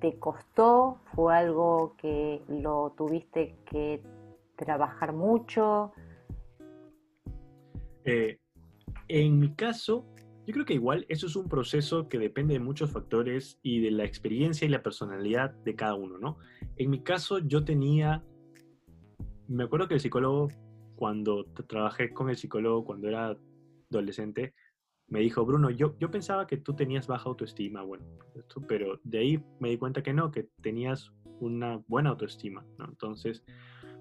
¿Te 0.05 0.19
costó? 0.19 1.01
¿Fue 1.15 1.35
algo 1.35 1.97
que 1.97 2.43
lo 2.47 2.93
tuviste 2.95 3.57
que 3.65 4.03
trabajar 4.55 5.15
mucho? 5.15 5.95
Eh, 8.05 8.39
en 9.09 9.39
mi 9.39 9.55
caso, 9.55 10.05
yo 10.47 10.53
creo 10.53 10.67
que 10.67 10.75
igual 10.75 11.07
eso 11.09 11.27
es 11.27 11.37
un 11.37 11.49
proceso 11.49 12.07
que 12.11 12.19
depende 12.19 12.53
de 12.53 12.61
muchos 12.61 12.93
factores 12.93 13.59
y 13.63 13.81
de 13.81 13.93
la 13.93 14.05
experiencia 14.05 14.67
y 14.67 14.69
la 14.69 14.83
personalidad 14.83 15.55
de 15.65 15.75
cada 15.75 15.95
uno, 15.95 16.19
¿no? 16.19 16.37
En 16.77 16.91
mi 16.91 17.03
caso 17.03 17.39
yo 17.39 17.65
tenía, 17.65 18.23
me 19.49 19.65
acuerdo 19.65 19.89
que 19.89 19.95
el 19.95 20.01
psicólogo, 20.01 20.49
cuando 20.97 21.47
trabajé 21.67 22.13
con 22.13 22.29
el 22.29 22.37
psicólogo 22.37 22.85
cuando 22.85 23.09
era 23.09 23.39
adolescente, 23.91 24.53
me 25.09 25.21
dijo, 25.21 25.45
Bruno, 25.45 25.71
yo, 25.71 25.97
yo 25.99 26.11
pensaba 26.11 26.47
que 26.47 26.57
tú 26.57 26.75
tenías 26.75 27.07
baja 27.07 27.29
autoestima, 27.29 27.83
bueno, 27.83 28.05
pero 28.67 29.01
de 29.05 29.19
ahí 29.19 29.45
me 29.61 29.71
di 29.71 29.79
cuenta 29.79 30.03
que 30.03 30.13
no, 30.13 30.31
que 30.31 30.49
tenías 30.61 31.13
una 31.41 31.83
buena 31.89 32.11
autoestima, 32.11 32.65
¿no? 32.79 32.87
Entonces, 32.87 33.45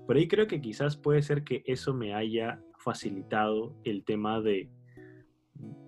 por 0.08 0.16
ahí 0.16 0.28
creo 0.28 0.48
que 0.48 0.62
quizás 0.62 0.98
puede 0.98 1.22
ser 1.22 1.44
que 1.44 1.64
eso 1.66 1.94
me 1.94 2.14
haya 2.14 2.62
facilitado 2.78 3.76
el 3.84 4.04
tema 4.04 4.42
de 4.42 4.70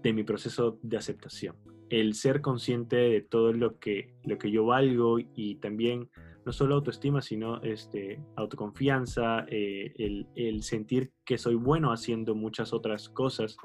de 0.05 0.13
mi 0.13 0.23
proceso 0.23 0.79
de 0.81 0.97
aceptación. 0.97 1.55
El 1.89 2.13
ser 2.13 2.41
consciente 2.41 2.95
de 2.95 3.21
todo 3.21 3.53
lo 3.53 3.79
que, 3.79 4.13
lo 4.23 4.37
que 4.37 4.51
yo 4.51 4.65
valgo 4.65 5.17
y 5.19 5.55
también 5.55 6.09
no 6.45 6.51
solo 6.51 6.75
autoestima, 6.75 7.21
sino 7.21 7.61
este, 7.63 8.23
autoconfianza, 8.35 9.45
eh, 9.49 10.25
el, 10.35 10.63
sentir 10.63 11.11
que 11.23 11.37
soy 11.37 11.55
bueno 11.55 11.91
haciendo 11.91 12.35
muchas 12.35 12.71
otras 12.71 13.09
cosas. 13.09 13.57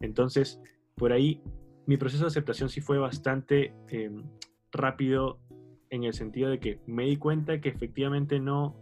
Entonces, 0.00 0.60
por 0.96 1.12
ahí 1.12 1.42
mi 1.86 1.96
proceso 1.96 2.24
de 2.24 2.28
aceptación 2.28 2.68
sí 2.68 2.80
fue 2.80 2.98
bastante 2.98 3.74
em, 3.88 4.24
rápido 4.70 5.40
en 5.90 6.04
el 6.04 6.14
sentido 6.14 6.50
de 6.50 6.58
que 6.58 6.80
me 6.86 7.04
di 7.04 7.16
cuenta 7.16 7.60
que 7.60 7.68
efectivamente 7.68 8.38
no, 8.38 8.76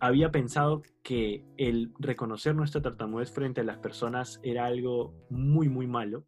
había 0.00 0.30
pensado 0.30 0.82
que 1.02 1.44
el 1.56 1.92
reconocer 1.98 2.54
nuestra 2.54 2.82
tartamudez 2.82 3.32
frente 3.32 3.62
a 3.62 3.64
las 3.64 3.78
personas 3.78 4.38
era 4.42 4.66
algo 4.66 5.14
muy, 5.30 5.68
muy 5.68 5.86
malo. 5.86 6.26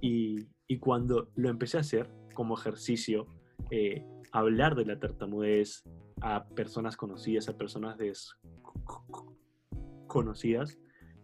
Y, 0.00 0.46
cuando 0.80 1.30
lo 1.36 1.48
empecé 1.48 1.78
a 1.78 1.80
hacer 1.80 2.10
como 2.34 2.58
ejercicio, 2.58 3.28
eh, 3.70 4.04
hablar 4.32 4.74
de 4.74 4.84
la 4.84 4.98
tartamudez, 4.98 5.84
a 6.20 6.48
personas 6.48 6.96
conocidas, 6.96 7.48
a 7.48 7.56
personas 7.56 7.96
desconocidas, 7.98 10.76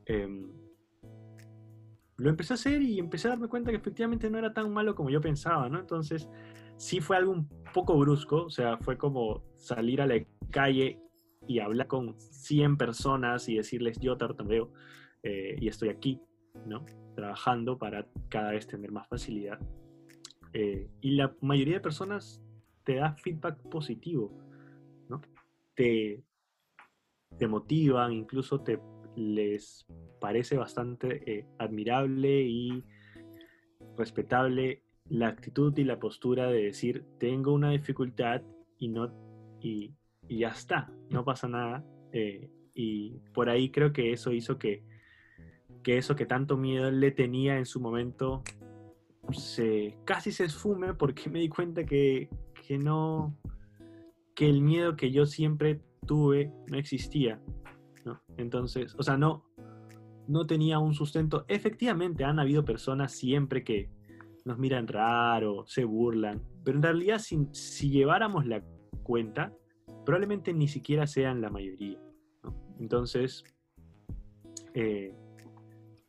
em, 0.06 0.61
lo 2.16 2.30
empecé 2.30 2.52
a 2.52 2.56
hacer 2.56 2.82
y 2.82 2.98
empecé 2.98 3.28
a 3.28 3.30
darme 3.30 3.48
cuenta 3.48 3.70
que 3.70 3.76
efectivamente 3.76 4.30
no 4.30 4.38
era 4.38 4.52
tan 4.52 4.72
malo 4.72 4.94
como 4.94 5.10
yo 5.10 5.20
pensaba, 5.20 5.68
¿no? 5.68 5.80
Entonces, 5.80 6.28
sí 6.76 7.00
fue 7.00 7.16
algo 7.16 7.32
un 7.32 7.48
poco 7.72 7.98
brusco, 7.98 8.44
o 8.44 8.50
sea, 8.50 8.76
fue 8.78 8.98
como 8.98 9.42
salir 9.56 10.00
a 10.00 10.06
la 10.06 10.22
calle 10.50 11.00
y 11.46 11.58
hablar 11.58 11.86
con 11.86 12.18
100 12.20 12.76
personas 12.76 13.48
y 13.48 13.56
decirles 13.56 13.98
yo 13.98 14.16
tartamudeo 14.16 14.72
eh, 15.22 15.56
y 15.60 15.68
estoy 15.68 15.88
aquí, 15.88 16.20
¿no? 16.66 16.84
Trabajando 17.14 17.78
para 17.78 18.06
cada 18.28 18.52
vez 18.52 18.66
tener 18.66 18.92
más 18.92 19.08
facilidad. 19.08 19.58
Eh, 20.52 20.88
y 21.00 21.12
la 21.12 21.34
mayoría 21.40 21.74
de 21.74 21.80
personas 21.80 22.42
te 22.84 22.96
da 22.96 23.14
feedback 23.14 23.58
positivo, 23.68 24.36
¿no? 25.08 25.20
Te, 25.74 26.22
te 27.38 27.48
motivan, 27.48 28.12
incluso 28.12 28.60
te 28.60 28.78
les 29.16 29.86
parece 30.20 30.56
bastante 30.56 31.30
eh, 31.30 31.46
admirable 31.58 32.42
y 32.42 32.84
respetable 33.96 34.82
la 35.08 35.28
actitud 35.28 35.76
y 35.76 35.84
la 35.84 35.98
postura 35.98 36.46
de 36.46 36.62
decir 36.62 37.04
tengo 37.18 37.52
una 37.52 37.70
dificultad 37.70 38.42
y 38.78 38.88
no 38.88 39.12
y, 39.60 39.94
ya 40.28 40.48
está, 40.48 40.90
no 41.10 41.24
pasa 41.24 41.48
nada. 41.48 41.84
Eh, 42.12 42.50
y 42.74 43.18
por 43.34 43.50
ahí 43.50 43.70
creo 43.70 43.92
que 43.92 44.12
eso 44.12 44.32
hizo 44.32 44.58
que, 44.58 44.82
que 45.82 45.98
eso 45.98 46.16
que 46.16 46.26
tanto 46.26 46.56
miedo 46.56 46.90
le 46.90 47.10
tenía 47.10 47.58
en 47.58 47.66
su 47.66 47.80
momento 47.80 48.42
se 49.30 49.96
casi 50.04 50.32
se 50.32 50.44
esfume 50.44 50.94
porque 50.94 51.28
me 51.30 51.40
di 51.40 51.48
cuenta 51.48 51.84
que, 51.84 52.28
que 52.66 52.78
no 52.78 53.36
que 54.34 54.48
el 54.48 54.62
miedo 54.62 54.96
que 54.96 55.10
yo 55.10 55.26
siempre 55.26 55.80
tuve 56.06 56.50
no 56.68 56.78
existía. 56.78 57.40
Entonces, 58.36 58.94
o 58.98 59.02
sea, 59.02 59.16
no, 59.16 59.44
no 60.28 60.46
tenía 60.46 60.78
un 60.78 60.94
sustento. 60.94 61.44
Efectivamente, 61.48 62.24
han 62.24 62.38
habido 62.38 62.64
personas 62.64 63.12
siempre 63.12 63.64
que 63.64 63.90
nos 64.44 64.58
miran 64.58 64.88
raro, 64.88 65.64
se 65.66 65.84
burlan, 65.84 66.42
pero 66.64 66.76
en 66.76 66.82
realidad 66.82 67.18
si, 67.18 67.46
si 67.52 67.90
lleváramos 67.90 68.46
la 68.46 68.62
cuenta, 69.02 69.52
probablemente 70.04 70.52
ni 70.52 70.68
siquiera 70.68 71.06
sean 71.06 71.40
la 71.40 71.50
mayoría. 71.50 71.98
Entonces, 72.80 73.44
eh, 74.74 75.14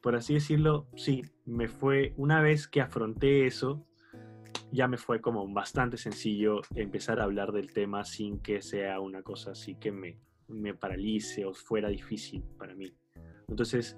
por 0.01 0.15
así 0.15 0.33
decirlo, 0.33 0.87
sí, 0.95 1.23
me 1.45 1.67
fue, 1.67 2.13
una 2.17 2.41
vez 2.41 2.67
que 2.67 2.81
afronté 2.81 3.45
eso, 3.45 3.85
ya 4.71 4.87
me 4.87 4.97
fue 4.97 5.21
como 5.21 5.47
bastante 5.53 5.97
sencillo 5.97 6.61
empezar 6.75 7.19
a 7.19 7.23
hablar 7.23 7.51
del 7.51 7.71
tema 7.71 8.03
sin 8.03 8.39
que 8.39 8.61
sea 8.61 8.99
una 8.99 9.21
cosa 9.21 9.51
así 9.51 9.75
que 9.75 9.91
me, 9.91 10.19
me 10.53 10.73
paralice 10.73 11.45
o 11.45 11.53
fuera 11.53 11.89
difícil 11.89 12.43
para 12.57 12.75
mí. 12.75 12.95
Entonces, 13.47 13.97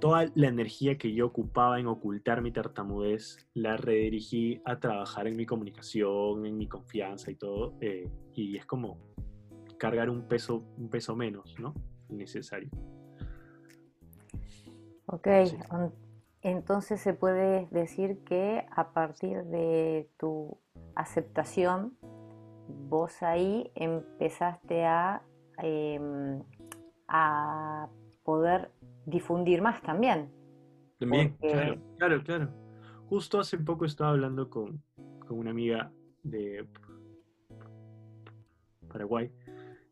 toda 0.00 0.26
la 0.34 0.48
energía 0.48 0.96
que 0.96 1.12
yo 1.12 1.26
ocupaba 1.26 1.78
en 1.78 1.86
ocultar 1.86 2.42
mi 2.42 2.52
tartamudez 2.52 3.46
la 3.54 3.76
redirigí 3.76 4.60
a 4.64 4.78
trabajar 4.78 5.26
en 5.26 5.36
mi 5.36 5.46
comunicación, 5.46 6.46
en 6.46 6.56
mi 6.56 6.66
confianza 6.66 7.30
y 7.30 7.34
todo. 7.34 7.76
Eh, 7.80 8.10
y 8.34 8.56
es 8.56 8.66
como 8.66 8.98
cargar 9.78 10.10
un 10.10 10.28
peso, 10.28 10.64
un 10.76 10.88
peso 10.88 11.16
menos, 11.16 11.54
¿no? 11.58 11.74
Necesario. 12.08 12.70
Ok, 15.06 15.26
entonces 16.42 17.00
se 17.00 17.14
puede 17.14 17.66
decir 17.70 18.18
que 18.24 18.64
a 18.70 18.92
partir 18.92 19.44
de 19.44 20.08
tu 20.18 20.58
aceptación, 20.94 21.96
vos 22.88 23.22
ahí 23.22 23.72
empezaste 23.74 24.84
a, 24.84 25.22
em, 25.62 26.42
a 27.08 27.88
poder 28.24 28.70
difundir 29.06 29.62
más 29.62 29.82
también. 29.82 30.30
También, 30.98 31.36
claro, 31.40 31.80
claro, 31.98 32.22
claro. 32.22 32.48
Justo 33.08 33.40
hace 33.40 33.58
poco 33.58 33.84
estaba 33.84 34.10
hablando 34.10 34.48
con, 34.48 34.82
con 35.26 35.38
una 35.38 35.50
amiga 35.50 35.90
de 36.22 36.66
Paraguay 38.88 39.30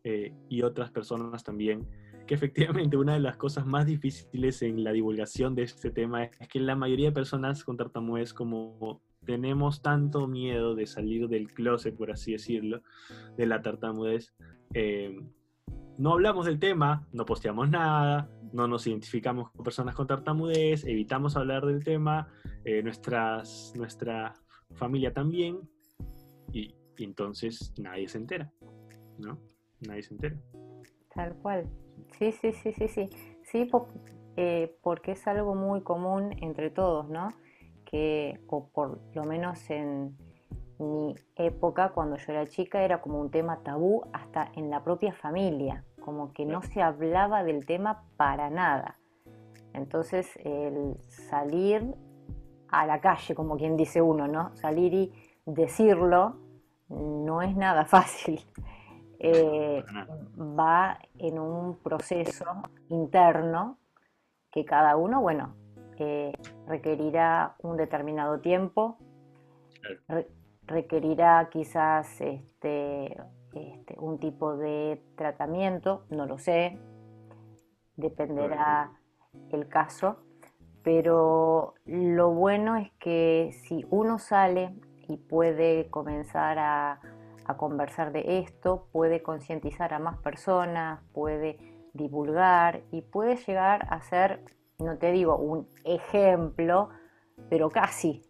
eh, 0.05 0.33
y 0.49 0.63
otras 0.63 0.91
personas 0.91 1.43
también, 1.43 1.87
que 2.27 2.35
efectivamente 2.35 2.97
una 2.97 3.15
de 3.15 3.21
las 3.21 3.37
cosas 3.37 3.67
más 3.67 3.87
difíciles 3.87 4.63
en 4.63 4.85
la 4.85 4.93
divulgación 4.93 5.55
de 5.55 5.63
este 5.63 5.91
tema 5.91 6.25
es 6.25 6.49
que 6.49 6.61
la 6.61 6.77
mayoría 6.77 7.07
de 7.07 7.13
personas 7.13 7.65
con 7.65 7.77
tartamudez, 7.77 8.35
como 8.35 9.01
tenemos 9.25 9.83
tanto 9.83 10.27
miedo 10.27 10.75
de 10.75 10.87
salir 10.87 11.29
del 11.29 11.53
closet, 11.53 11.97
por 11.97 12.11
así 12.11 12.33
decirlo, 12.33 12.83
de 13.37 13.47
la 13.47 13.63
tartamudez, 13.63 14.35
eh, 14.75 15.19
no 15.99 16.13
hablamos 16.13 16.47
del 16.47 16.61
tema, 16.61 17.07
no 17.13 17.27
posteamos 17.27 17.69
nada, 17.69 18.31
no 18.53 18.69
nos 18.69 18.87
identificamos 18.87 19.51
con 19.51 19.65
personas 19.65 19.95
con 19.97 20.07
tartamudez, 20.07 20.85
evitamos 20.85 21.37
hablar 21.37 21.67
del 21.67 21.85
tema, 21.85 22.29
eh, 22.65 22.83
nuestras, 22.83 23.73
nuestra 23.77 24.35
familia 24.75 25.13
también, 25.13 25.59
y, 26.53 26.75
entonces 26.99 27.75
nadie 27.79 28.09
se 28.09 28.19
entera, 28.19 28.51
¿no? 29.19 29.39
Nadie 29.87 30.03
se 30.03 30.15
entera. 30.15 30.37
Tal 31.15 31.35
cual. 31.37 31.69
Sí, 32.19 32.33
sí, 32.33 32.53
sí, 32.53 32.73
sí, 32.73 32.89
sí. 32.89 33.11
Sí, 33.45 33.71
eh, 34.37 34.77
porque 34.83 35.13
es 35.13 35.27
algo 35.27 35.55
muy 35.55 35.83
común 35.83 36.35
entre 36.41 36.71
todos, 36.71 37.09
¿no? 37.09 37.29
Que, 37.85 38.41
o 38.49 38.69
por 38.69 39.01
lo 39.15 39.25
menos 39.25 39.69
en 39.71 40.17
mi 40.79 41.15
época, 41.37 41.91
cuando 41.91 42.17
yo 42.17 42.33
era 42.33 42.47
chica, 42.47 42.83
era 42.83 43.01
como 43.01 43.21
un 43.21 43.31
tema 43.31 43.63
tabú 43.63 44.03
hasta 44.13 44.51
en 44.55 44.71
la 44.71 44.83
propia 44.83 45.13
familia 45.13 45.85
como 46.09 46.33
que 46.33 46.47
no 46.47 46.63
se 46.63 46.81
hablaba 46.81 47.45
del 47.45 47.67
tema 47.67 48.03
para 48.17 48.49
nada. 48.49 48.99
Entonces, 49.75 50.27
el 50.43 50.97
salir 51.29 51.85
a 52.71 52.87
la 52.87 53.03
calle, 53.03 53.35
como 53.35 53.59
quien 53.59 53.77
dice 53.77 54.01
uno, 54.01 54.27
¿no? 54.27 54.57
Salir 54.57 54.95
y 54.95 55.13
decirlo 55.45 56.37
no 56.89 57.43
es 57.43 57.55
nada 57.55 57.85
fácil. 57.85 58.41
Eh, 59.21 59.83
va 60.39 60.97
en 61.19 61.41
un 61.41 61.81
proceso 61.83 62.45
interno 62.89 63.79
que 64.49 64.65
cada 64.65 64.95
uno, 64.95 65.21
bueno, 65.21 65.57
eh, 65.99 66.31
requerirá 66.69 67.57
un 67.65 67.77
determinado 67.77 68.39
tiempo, 68.39 68.97
requerirá 70.69 71.49
quizás 71.51 72.21
este, 72.21 73.17
este, 73.55 73.97
un 73.99 74.19
tipo 74.19 74.57
de 74.57 75.03
tratamiento, 75.17 76.05
no 76.11 76.27
lo 76.27 76.39
sé, 76.39 76.79
dependerá 77.97 78.93
el 79.51 79.69
caso, 79.69 80.17
pero 80.83 81.75
lo 81.85 82.31
bueno 82.33 82.77
es 82.77 82.91
que 82.99 83.51
si 83.65 83.85
uno 83.91 84.19
sale 84.19 84.75
y 85.09 85.17
puede 85.17 85.89
comenzar 85.91 86.59
a, 86.59 87.01
a 87.45 87.57
conversar 87.57 88.13
de 88.13 88.39
esto, 88.39 88.89
puede 88.93 89.23
concientizar 89.23 89.95
a 89.95 89.99
más 89.99 90.19
personas, 90.19 91.03
puede 91.13 91.59
divulgar 91.95 92.83
y 92.93 93.03
puede 93.03 93.37
llegar 93.37 93.87
a 93.91 94.01
ser, 94.03 94.45
no 94.79 94.99
te 94.99 95.11
digo 95.13 95.37
un 95.37 95.69
ejemplo, 95.85 96.91
pero 97.49 97.71
casi, 97.71 98.23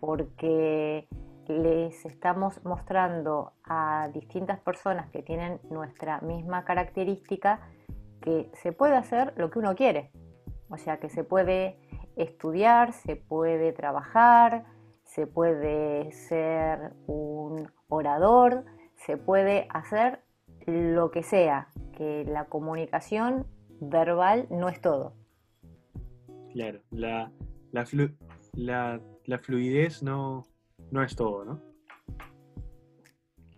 porque 0.00 1.08
les 1.48 2.04
estamos 2.04 2.64
mostrando 2.64 3.52
a 3.64 4.08
distintas 4.12 4.60
personas 4.60 5.10
que 5.10 5.22
tienen 5.22 5.60
nuestra 5.70 6.20
misma 6.20 6.64
característica 6.64 7.60
que 8.20 8.50
se 8.54 8.72
puede 8.72 8.96
hacer 8.96 9.34
lo 9.36 9.50
que 9.50 9.58
uno 9.58 9.74
quiere. 9.74 10.10
O 10.70 10.78
sea, 10.78 10.98
que 10.98 11.08
se 11.08 11.24
puede 11.24 11.78
estudiar, 12.16 12.92
se 12.92 13.16
puede 13.16 13.72
trabajar, 13.72 14.64
se 15.04 15.26
puede 15.26 16.10
ser 16.12 16.92
un 17.06 17.70
orador, 17.88 18.64
se 18.96 19.16
puede 19.16 19.66
hacer 19.70 20.20
lo 20.66 21.10
que 21.10 21.22
sea, 21.22 21.68
que 21.96 22.24
la 22.24 22.46
comunicación 22.46 23.46
verbal 23.80 24.46
no 24.50 24.68
es 24.68 24.80
todo. 24.80 25.14
Claro, 26.52 26.80
la, 26.90 27.30
la 27.72 29.38
fluidez 29.38 30.02
no, 30.02 30.46
no 30.94 31.02
es 31.02 31.16
todo, 31.16 31.44
¿no? 31.44 31.60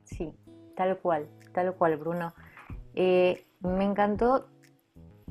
Sí, 0.04 0.34
tal 0.74 0.96
cual, 0.98 1.28
tal 1.52 1.74
cual, 1.74 1.98
Bruno. 1.98 2.32
Eh, 2.94 3.46
me 3.60 3.84
encantó 3.84 4.48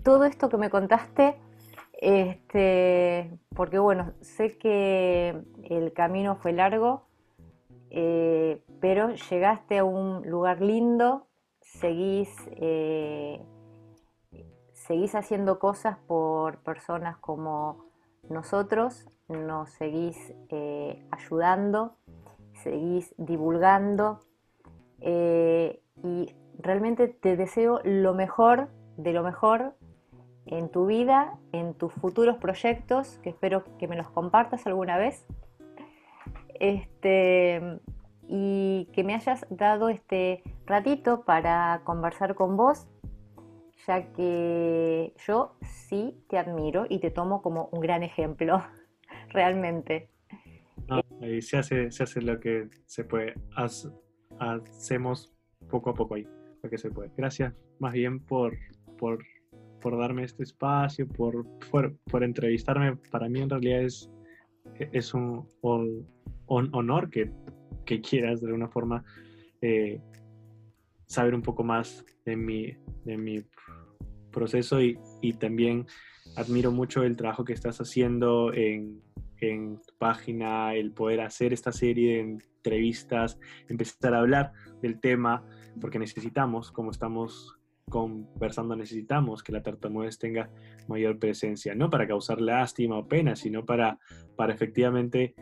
todo 0.04 0.26
esto 0.26 0.48
que 0.48 0.58
me 0.58 0.70
contaste, 0.70 1.36
este, 1.94 3.40
porque 3.56 3.80
bueno, 3.80 4.14
sé 4.22 4.56
que 4.60 5.42
el 5.64 5.94
camino 5.94 6.36
fue 6.36 6.54
largo, 6.54 7.08
eh, 7.90 8.64
pero 8.80 9.10
llegaste 9.10 9.80
a 9.80 9.84
un 9.84 10.30
lugar 10.30 10.62
lindo, 10.62 11.26
seguís, 11.60 12.30
eh, 12.52 13.42
seguís 14.74 15.16
haciendo 15.16 15.58
cosas 15.58 15.98
por 16.06 16.60
personas 16.60 17.18
como 17.18 17.95
nosotros, 18.30 19.08
nos 19.28 19.70
seguís 19.72 20.18
eh, 20.50 21.06
ayudando, 21.12 21.96
seguís 22.64 23.14
divulgando. 23.18 24.20
Eh, 25.02 25.82
y 26.04 26.36
realmente 26.60 27.08
te 27.08 27.36
deseo 27.36 27.82
lo 27.84 28.14
mejor 28.14 28.70
de 28.98 29.14
lo 29.14 29.24
mejor 29.24 29.76
en 30.46 30.70
tu 30.70 30.86
vida, 30.86 31.38
en 31.52 31.74
tus 31.74 31.92
futuros 31.94 32.38
proyectos, 32.38 33.20
que 33.24 33.30
espero 33.30 33.64
que 33.78 33.88
me 33.88 33.96
los 33.96 34.10
compartas 34.10 34.66
alguna 34.68 34.98
vez. 34.98 35.26
Este, 36.60 37.80
y 38.28 38.90
que 38.94 39.04
me 39.04 39.14
hayas 39.14 39.46
dado 39.50 39.90
este 39.90 40.44
ratito 40.66 41.22
para 41.22 41.82
conversar 41.84 42.36
con 42.36 42.58
vos, 42.58 42.88
ya 43.88 44.12
que 44.14 45.14
yo 45.28 45.58
sí 45.62 46.16
te 46.30 46.38
admiro 46.38 46.86
y 46.90 47.00
te 47.00 47.12
tomo 47.12 47.42
como 47.42 47.70
un 47.72 47.80
gran 47.80 48.04
ejemplo, 48.04 48.64
realmente. 49.30 50.10
ahí 51.22 51.42
se 51.42 51.58
hace, 51.58 51.92
se 51.92 52.04
hace 52.04 52.22
lo 52.22 52.40
que 52.40 52.70
se 52.86 53.04
puede. 53.04 53.36
hacemos 54.38 55.34
poco 55.70 55.90
a 55.90 55.94
poco 55.94 56.16
ahí 56.16 56.28
lo 56.64 56.70
que 56.70 56.78
se 56.78 56.90
puede. 56.90 57.12
Gracias 57.16 57.54
más 57.80 57.94
bien 57.94 58.20
por, 58.20 58.58
por, 58.98 59.24
por 59.82 59.98
darme 59.98 60.24
este 60.24 60.44
espacio, 60.44 61.08
por, 61.08 61.46
por, 61.70 62.24
entrevistarme. 62.24 62.96
Para 63.12 63.30
mí 63.30 63.42
en 63.42 63.50
realidad 63.50 63.82
es, 63.82 64.10
es 64.92 65.14
un, 65.14 65.48
honor 66.48 67.10
que 67.10 67.32
que 67.86 68.02
quieras 68.02 68.42
de 68.42 68.48
alguna 68.48 68.68
forma 68.68 69.04
eh, 69.62 70.02
saber 71.06 71.36
un 71.36 71.42
poco 71.42 71.64
más 71.64 72.04
de 72.26 72.36
mi, 72.36 72.76
de 73.06 73.18
mi 73.18 73.42
proceso 74.36 74.82
y, 74.82 75.00
y, 75.22 75.34
también 75.34 75.88
admiro 76.36 76.72
mucho 76.72 77.04
el 77.04 77.16
trabajo 77.16 77.44
que 77.44 77.54
estás 77.54 77.82
haciendo 77.82 78.54
en, 78.54 79.02
en 79.42 79.78
tu 79.78 79.96
página, 79.98 80.76
el 80.76 80.92
poder 80.92 81.22
hacer 81.22 81.54
esta 81.54 81.72
serie 81.72 82.16
de 82.16 82.20
entrevistas, 82.20 83.40
empezar 83.68 84.14
a 84.14 84.20
hablar 84.20 84.54
del 84.82 85.00
tema, 85.00 85.44
porque 85.82 86.00
necesitamos, 86.00 86.72
como 86.72 86.92
estamos 86.92 87.58
conversando, 87.90 88.76
necesitamos 88.76 89.44
que 89.44 89.52
la 89.52 89.62
tartamudez 89.62 90.18
tenga 90.18 90.50
mayor 90.88 91.20
presencia, 91.20 91.76
no 91.76 91.90
para 91.90 92.08
causar 92.08 92.42
lástima 92.42 92.98
o 92.98 93.08
pena, 93.08 93.36
sino 93.36 93.66
para, 93.66 94.00
para 94.36 94.54
efectivamente 94.54 95.36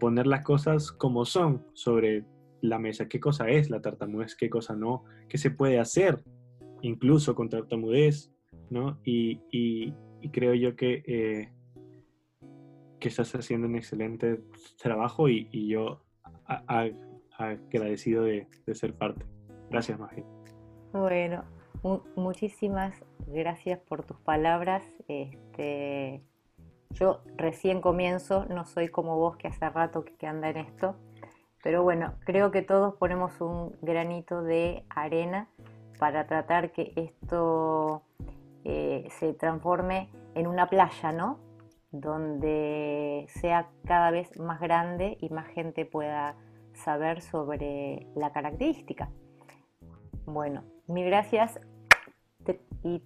poner 0.00 0.26
las 0.26 0.42
cosas 0.42 0.90
como 0.90 1.24
son 1.24 1.64
sobre 1.72 2.24
la 2.60 2.78
mesa. 2.78 3.08
¿Qué 3.08 3.20
cosa 3.20 3.48
es 3.48 3.70
la 3.70 3.80
tartamudez? 3.80 4.34
¿Qué 4.34 4.50
cosa 4.50 4.74
no? 4.74 5.04
¿Qué 5.28 5.38
se 5.38 5.50
puede 5.50 5.78
hacer 5.78 6.22
incluso 6.82 7.34
con 7.34 7.48
tartamudez? 7.48 8.33
¿No? 8.70 8.98
Y, 9.04 9.92
creo 10.32 10.54
yo 10.54 10.74
que, 10.74 11.02
eh, 11.06 11.52
que 12.98 13.08
estás 13.08 13.34
haciendo 13.34 13.66
un 13.66 13.76
excelente 13.76 14.40
trabajo 14.80 15.28
y, 15.28 15.68
yo 15.68 16.02
agradecido 17.36 18.24
de, 18.24 18.46
ser 18.72 18.94
parte. 18.94 19.24
Gracias, 19.70 19.98
Magia. 19.98 20.24
Bueno, 20.92 21.44
muchísimas 22.16 23.04
gracias 23.26 23.78
por 23.80 24.04
tus 24.04 24.16
palabras. 24.18 24.84
Este, 25.08 26.22
yo 26.90 27.20
recién 27.36 27.80
comienzo, 27.80 28.46
no 28.46 28.64
soy 28.64 28.88
como 28.88 29.16
vos 29.16 29.36
que 29.36 29.48
hace 29.48 29.68
rato 29.68 30.04
que 30.04 30.26
anda 30.26 30.48
en 30.48 30.58
esto, 30.58 30.96
pero 31.62 31.82
bueno, 31.82 32.14
creo 32.24 32.50
que 32.50 32.62
todos 32.62 32.94
ponemos 32.94 33.40
un 33.40 33.74
granito 33.82 34.42
de 34.42 34.84
arena 34.90 35.48
para 35.98 36.26
tratar 36.26 36.72
que 36.72 36.92
esto 36.96 38.02
eh, 38.64 39.06
se 39.18 39.34
transforme 39.34 40.10
en 40.34 40.46
una 40.46 40.68
playa, 40.68 41.12
¿no? 41.12 41.38
Donde 41.90 43.26
sea 43.28 43.70
cada 43.86 44.10
vez 44.10 44.38
más 44.38 44.60
grande 44.60 45.16
y 45.20 45.28
más 45.28 45.46
gente 45.48 45.86
pueda 45.86 46.36
saber 46.72 47.20
sobre 47.20 48.08
la 48.16 48.32
característica. 48.32 49.10
Bueno, 50.26 50.64
mil 50.86 51.06
gracias 51.06 51.60
y 52.82 53.00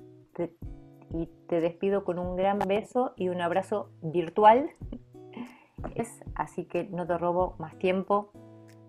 y 1.10 1.26
te 1.48 1.60
despido 1.60 2.04
con 2.04 2.18
un 2.18 2.36
gran 2.36 2.58
beso 2.58 3.14
y 3.16 3.28
un 3.28 3.40
abrazo 3.40 3.90
virtual. 4.02 4.70
Así 6.34 6.64
que 6.64 6.84
no 6.84 7.06
te 7.06 7.16
robo 7.18 7.56
más 7.58 7.76
tiempo, 7.78 8.32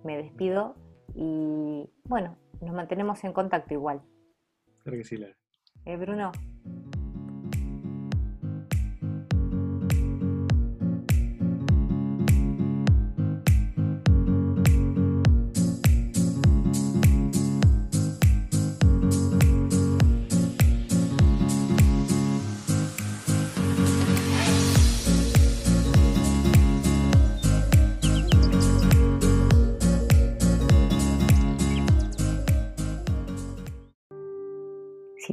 me 0.03 0.17
despido 0.17 0.75
y 1.15 1.89
bueno, 2.05 2.37
nos 2.61 2.73
mantenemos 2.73 3.23
en 3.23 3.33
contacto 3.33 3.73
igual. 3.73 4.01
Claro 4.83 4.97
que 4.97 5.03
sí, 5.03 5.23
Eh, 5.85 5.97
Bruno. 5.97 6.31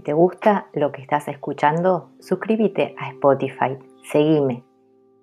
Te 0.06 0.12
gusta 0.12 0.68
lo 0.72 0.92
que 0.92 1.02
estás 1.02 1.26
escuchando, 1.26 2.12
suscríbete 2.20 2.94
a 2.96 3.10
Spotify, 3.10 3.76
seguime 4.04 4.62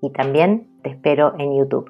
y 0.01 0.11
también 0.11 0.67
te 0.83 0.89
espero 0.89 1.35
en 1.39 1.57
YouTube. 1.57 1.89